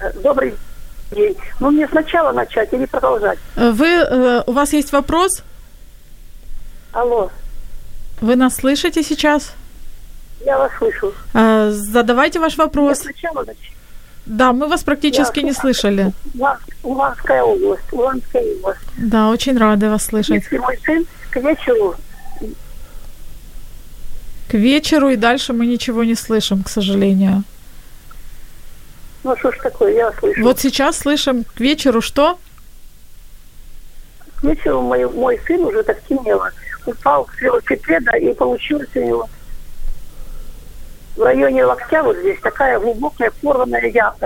[0.00, 0.54] Э, добрый
[1.12, 1.36] день.
[1.60, 3.38] Ну, мне сначала начать или продолжать?
[3.56, 5.42] Э, Вы, э, у вас есть вопрос?
[6.92, 7.30] Алло.
[8.20, 9.52] Вы нас слышите сейчас?
[10.44, 11.12] Я вас слышу.
[11.34, 12.98] А, Задавайте ваш Я вопрос.
[13.00, 13.72] сначала значит,
[14.26, 16.12] Да, мы вас практически Я- не слышали.
[16.34, 18.80] Улан- Уланская область, Уланская область.
[18.96, 20.42] Да, очень рады вас слышать.
[20.42, 21.94] Если мой сын к вечеру,
[24.48, 27.42] К вечеру и дальше мы ничего не слышим, к сожалению.
[29.26, 30.42] Ну что ж такое, я слышу.
[30.42, 32.38] Вот сейчас слышим к вечеру что?
[34.36, 36.50] К вечеру мой, мой сын уже так темнело.
[36.86, 39.28] Упал с велосипеда и получилось у него
[41.16, 44.16] в районе локтя вот здесь такая глубокая порванная яма.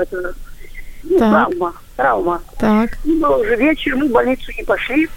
[1.03, 1.31] Ну, Так.
[1.31, 2.43] травма, травма.
[2.59, 5.09] Так, И было уже вечер, мы в больницу не пошли.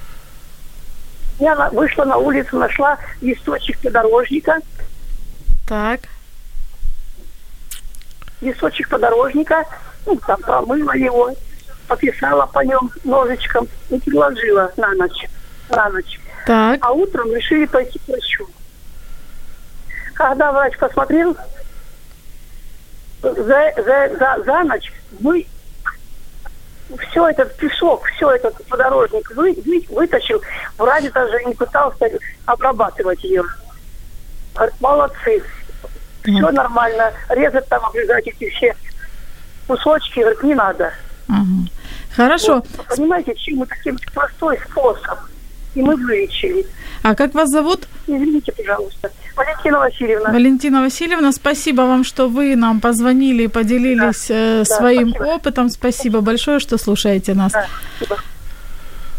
[1.40, 4.60] Я вышла на улицу, нашла листочек подорожника,
[5.68, 6.02] так,
[8.44, 9.66] листочек подорожника,
[10.06, 11.32] ну, там промыла его,
[11.88, 15.28] пописала по нем ножичком и приложила на ночь.
[15.70, 16.20] На ночь.
[16.46, 16.80] так.
[16.82, 18.48] А утром решили пойти к врачу.
[20.14, 21.36] Когда врач посмотрел,
[23.22, 25.48] за, за, за, за ночь мы
[27.10, 30.42] все этот песок, все этот подорожник вы, вы- вытащил.
[30.78, 32.10] Врач даже не пытался
[32.46, 33.44] обрабатывать ее.
[34.54, 35.44] Говорит, молодцы.
[36.24, 37.12] Все нормально.
[37.30, 38.76] Резать там, обрезать эти все
[39.68, 40.94] кусочки, говорит, не надо.
[41.28, 41.70] Ага.
[42.16, 42.56] Хорошо.
[42.56, 45.20] Вот, понимаете, чем мы таким простой способ.
[45.76, 46.66] И мы вылечили.
[47.02, 47.88] А как вас зовут?
[48.06, 49.12] Извините, пожалуйста.
[49.36, 50.32] Валентина Васильевна.
[50.32, 55.36] Валентина Васильевна, спасибо вам, что вы нам позвонили и поделились э, своим спасибо.
[55.36, 55.70] опытом.
[55.70, 57.52] Спасибо большое, что слушаете нас.
[57.52, 57.66] Да,
[57.98, 58.22] спасибо.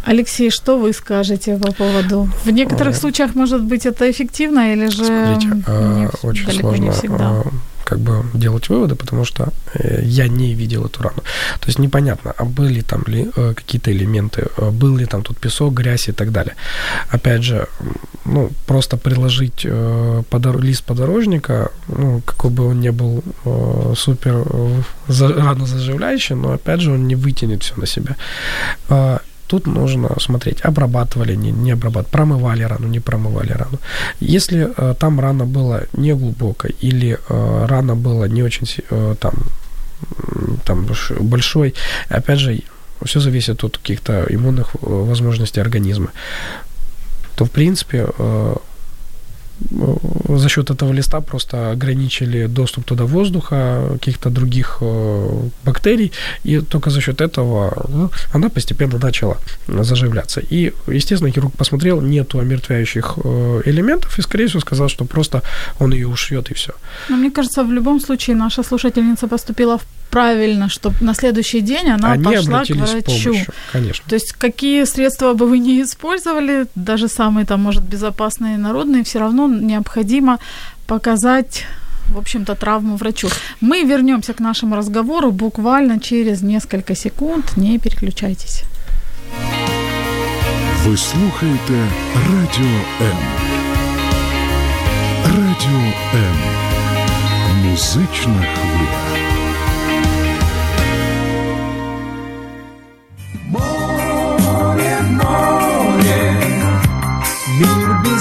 [0.07, 2.29] Алексей, что вы скажете по поводу?
[2.45, 6.61] В некоторых случаях, может быть, это эффективно или же Смотрите, м, э, не- очень далеко
[6.69, 7.31] сложно не всегда?
[7.45, 7.49] э,
[7.85, 11.17] как бы делать выводы, потому что э, я не видел эту рану.
[11.61, 15.37] То есть непонятно, а были там ли э, какие-то элементы, э, был ли там тут
[15.39, 16.55] песок, грязь и так далее.
[17.11, 17.67] Опять же,
[18.25, 24.35] ну, просто приложить э, подор- лист подорожника, ну, какой бы он ни был э, супер
[24.47, 28.17] э, за- ранозаживляющий, но опять же он не вытянет все на себя.
[29.47, 33.79] Тут нужно смотреть, обрабатывали, не, не обрабатывали, промывали рану, не промывали рану.
[34.21, 39.35] Если э, там рана была не глубокой или э, рана была не очень э, там,
[40.65, 41.75] там больш- большой,
[42.09, 42.63] опять же,
[43.05, 46.09] все зависит от каких-то иммунных э, возможностей организма,
[47.37, 48.57] то в принципе э,
[50.29, 56.13] за счет этого листа просто ограничили доступ туда воздуха, каких-то других э, бактерий,
[56.45, 59.37] и только за счет этого ну, она постепенно начала
[59.69, 60.41] заживляться.
[60.41, 65.43] И, естественно, хирург посмотрел, нету омертвяющих э, элементов, и, скорее всего, сказал, что просто
[65.79, 66.73] он ее ушьет, и все.
[67.09, 69.79] Но мне кажется, в любом случае наша слушательница поступила
[70.10, 73.06] правильно, что на следующий день она Они пошла к обратились с врачу.
[73.06, 74.06] помощью, конечно.
[74.10, 79.20] То есть какие средства бы вы ни использовали, даже самые там, может, безопасные народные, все
[79.20, 80.38] равно необходимо
[80.88, 81.66] показать
[82.14, 83.30] в общем-то, травму врачу.
[83.62, 87.46] Мы вернемся к нашему разговору буквально через несколько секунд.
[87.58, 88.64] Не переключайтесь.
[90.86, 93.18] Ви слухаєте Радіо М.
[95.26, 96.36] Радіо М.
[97.64, 99.33] Музична хвиля.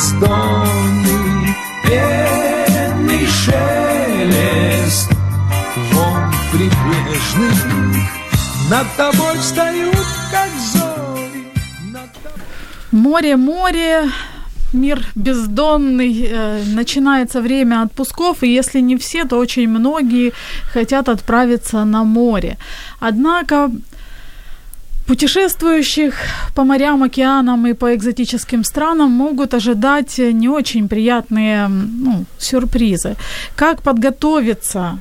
[0.04, 5.10] Бездонный, пенный шелест,
[5.94, 7.66] волн прибрежных
[8.70, 9.96] над тобой встают,
[10.32, 11.48] как зори.
[12.22, 12.42] тобой-
[12.92, 14.10] Море, море,
[14.74, 20.34] мир бездонный, э, начинается время отпусков, и если не все, то очень многие
[20.74, 22.58] хотят отправиться на море.
[23.00, 23.72] Однако
[25.06, 26.16] путешествующих
[26.56, 33.16] по морям, океанам и по экзотическим странам могут ожидать не очень приятные ну, сюрпризы.
[33.56, 35.00] Как подготовиться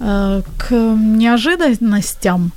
[0.00, 2.52] э, к неожиданностям?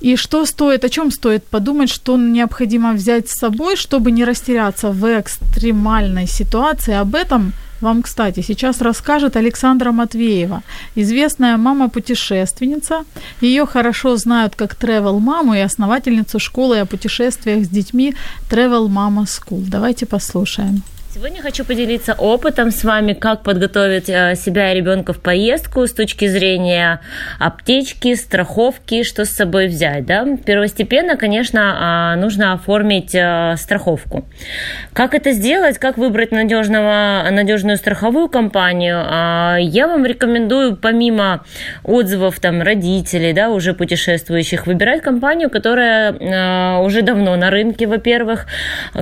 [0.00, 4.90] И что стоит, о чем стоит подумать, что необходимо взять с собой, чтобы не растеряться
[4.90, 6.92] в экстремальной ситуации.
[6.92, 7.52] Об этом
[7.84, 10.62] вам, кстати, сейчас расскажет Александра Матвеева,
[10.96, 13.04] известная мама-путешественница.
[13.40, 18.14] Ее хорошо знают как travel-маму и основательницу школы о путешествиях с детьми
[18.50, 19.64] Travel Mama School.
[19.68, 20.82] Давайте послушаем.
[21.14, 25.92] Сегодня хочу поделиться опытом с вами, как подготовить э, себя и ребенка в поездку с
[25.92, 26.98] точки зрения
[27.38, 30.06] аптечки, страховки, что с собой взять.
[30.06, 30.26] Да?
[30.44, 34.24] Первостепенно, конечно, а, нужно оформить э, страховку.
[34.92, 41.44] Как это сделать, как выбрать надежного, надежную страховую компанию, а, я вам рекомендую, помимо
[41.84, 48.46] отзывов там, родителей, да, уже путешествующих, выбирать компанию, которая э, уже давно на рынке, во-первых,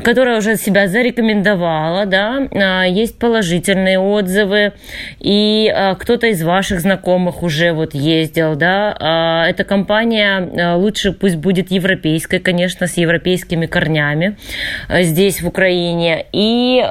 [0.04, 4.72] которая уже себя зарекомендовала, да, а, есть положительные отзывы,
[5.18, 8.96] и а, кто-то из ваших знакомых уже вот ездил, да.
[8.98, 14.36] А, эта компания лучше пусть будет европейской, конечно, с европейскими корнями
[14.88, 16.82] здесь, в Украине, и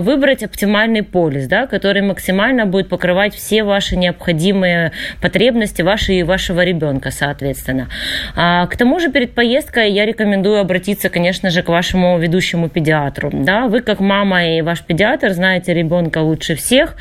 [0.00, 6.64] выбрать оптимальный полис, да, который максимально будет покрывать все ваши необходимые потребности ваши и вашего
[6.64, 7.88] ребенка, соответственно.
[8.34, 13.30] К тому же перед поездкой я рекомендую обратиться, конечно же, к вашему ведущему педиатру.
[13.32, 13.66] Да?
[13.68, 16.96] Вы как мама и ваш педиатр знаете ребенка лучше всех,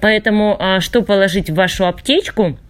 [0.00, 2.56] поэтому а, что положить в вашу аптечку–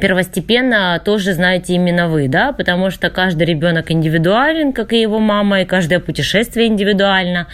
[0.00, 5.62] первостепенно тоже знаете именно вы, да, потому что каждый ребенок индивидуален, как и его мама,
[5.62, 7.46] и каждое путешествие индивидуально.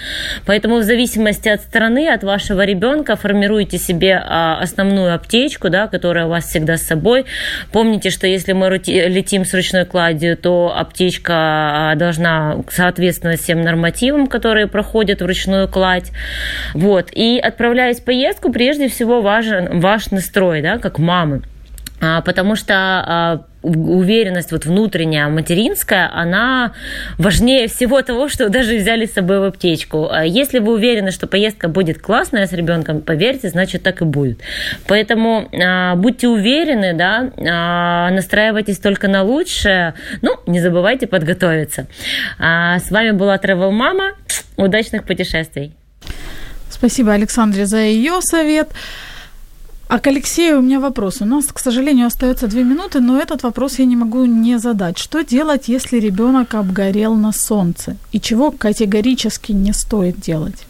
[0.47, 6.27] Поэтому в зависимости от страны, от вашего ребенка формируйте себе а, основную аптечку, да, которая
[6.27, 7.27] у вас всегда с собой.
[7.73, 14.27] Помните, что если мы летим с ручной кладью, то аптечка а, должна соответствовать всем нормативам,
[14.27, 16.13] которые проходят в ручную кладь.
[16.75, 17.09] Вот.
[17.13, 21.43] И отправляясь в поездку, прежде всего важен ваш настрой, да, как мамы.
[22.01, 26.73] А, потому что а, уверенность вот внутренняя, материнская, она
[27.19, 30.09] важнее всего того, что даже взяли с собой в аптечку.
[30.11, 34.39] А если вы уверены, что поездка будет классная с ребенком, поверьте, значит так и будет.
[34.87, 35.49] Поэтому
[35.97, 41.89] будьте уверены, да, настраивайтесь только на лучшее, ну, не забывайте подготовиться.
[42.39, 44.13] с вами была Travel Мама.
[44.57, 45.73] Удачных путешествий.
[46.71, 48.69] Спасибо Александре за ее совет.
[49.89, 51.23] А к Алексею у меня вопрос.
[51.23, 54.99] У нас, к сожалению, остается две минуты, но этот вопрос я не могу не задать.
[54.99, 57.97] Что делать, если ребенок обгорел на солнце?
[58.13, 60.67] И чего категорически не стоит делать?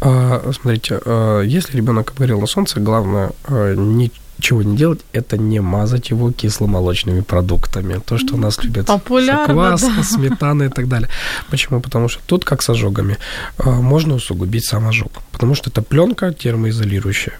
[0.00, 4.12] А, смотрите, а, если ребенок обгорел на солнце, главное а, не
[4.44, 8.00] чего не делать, это не мазать его кисломолочными продуктами.
[8.04, 10.02] То, что у нас любят Популярно, квас, да.
[10.02, 11.08] сметана и так далее.
[11.50, 11.80] Почему?
[11.80, 13.16] Потому что тут, как с ожогами,
[13.64, 15.10] можно усугубить сам ожог.
[15.32, 17.38] Потому что это пленка термоизолирующая.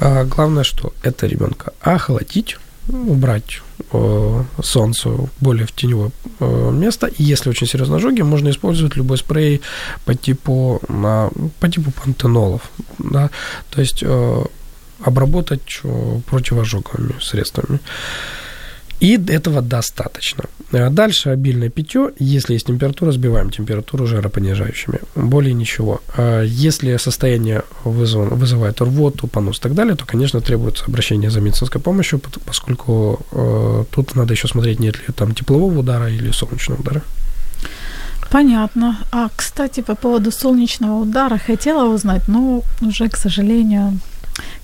[0.00, 2.58] А главное, что это ребенка охладить,
[2.88, 3.62] убрать
[3.92, 5.10] э, солнце
[5.40, 6.10] более в теневое
[6.40, 7.06] э, место.
[7.06, 9.62] И если очень серьезно ожоги, можно использовать любой спрей
[10.04, 12.70] по типу, на, по типу пантенолов.
[12.98, 13.30] Да?
[13.70, 14.44] То есть э,
[15.00, 15.80] обработать
[16.26, 17.80] противоожоговыми средствами.
[19.00, 20.44] И этого достаточно.
[20.72, 22.10] А дальше обильное питье.
[22.18, 24.98] Если есть температура, сбиваем температуру жаропонижающими.
[25.14, 26.00] Более ничего.
[26.16, 31.40] А если состояние вызвано, вызывает рвоту, понос и так далее, то, конечно, требуется обращение за
[31.40, 36.80] медицинской помощью, поскольку э, тут надо еще смотреть, нет ли там теплового удара или солнечного
[36.80, 37.02] удара.
[38.30, 38.98] Понятно.
[39.12, 43.98] А, кстати, по поводу солнечного удара хотела узнать, но уже, к сожалению,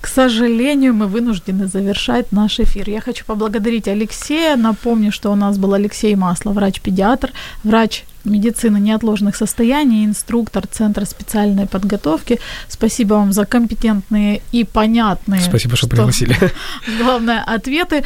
[0.01, 2.89] к сожалению, мы вынуждены завершать наш эфир.
[2.89, 4.55] Я хочу поблагодарить Алексея.
[4.55, 7.31] Напомню, что у нас был Алексей Масло, врач-педиатр,
[7.63, 12.39] врач медицины неотложных состояний, инструктор Центра специальной подготовки.
[12.67, 15.41] Спасибо вам за компетентные и понятные.
[15.41, 16.35] Спасибо, что, что пригласили.
[16.99, 18.03] Главное, ответы.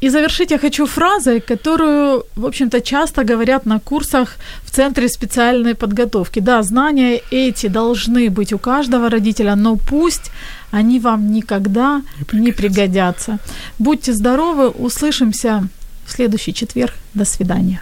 [0.00, 5.74] И завершить я хочу фразой, которую, в общем-то, часто говорят на курсах в Центре специальной
[5.74, 6.40] подготовки.
[6.40, 10.30] Да, знания эти должны быть у каждого родителя, но пусть
[10.70, 12.52] они вам никогда не пригодятся.
[12.52, 13.38] Не пригодятся.
[13.78, 15.68] Будьте здоровы, услышимся
[16.06, 16.94] в следующий четверг.
[17.14, 17.80] До свидания.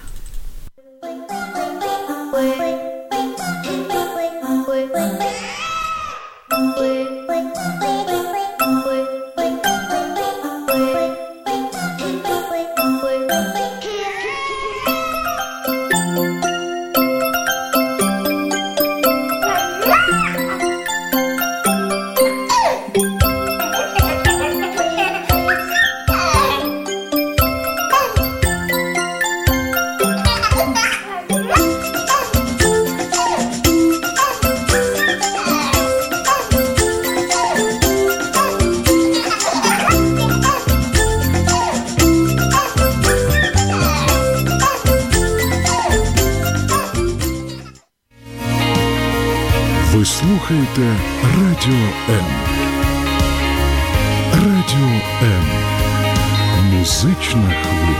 [56.97, 57.96] Музична хвиля.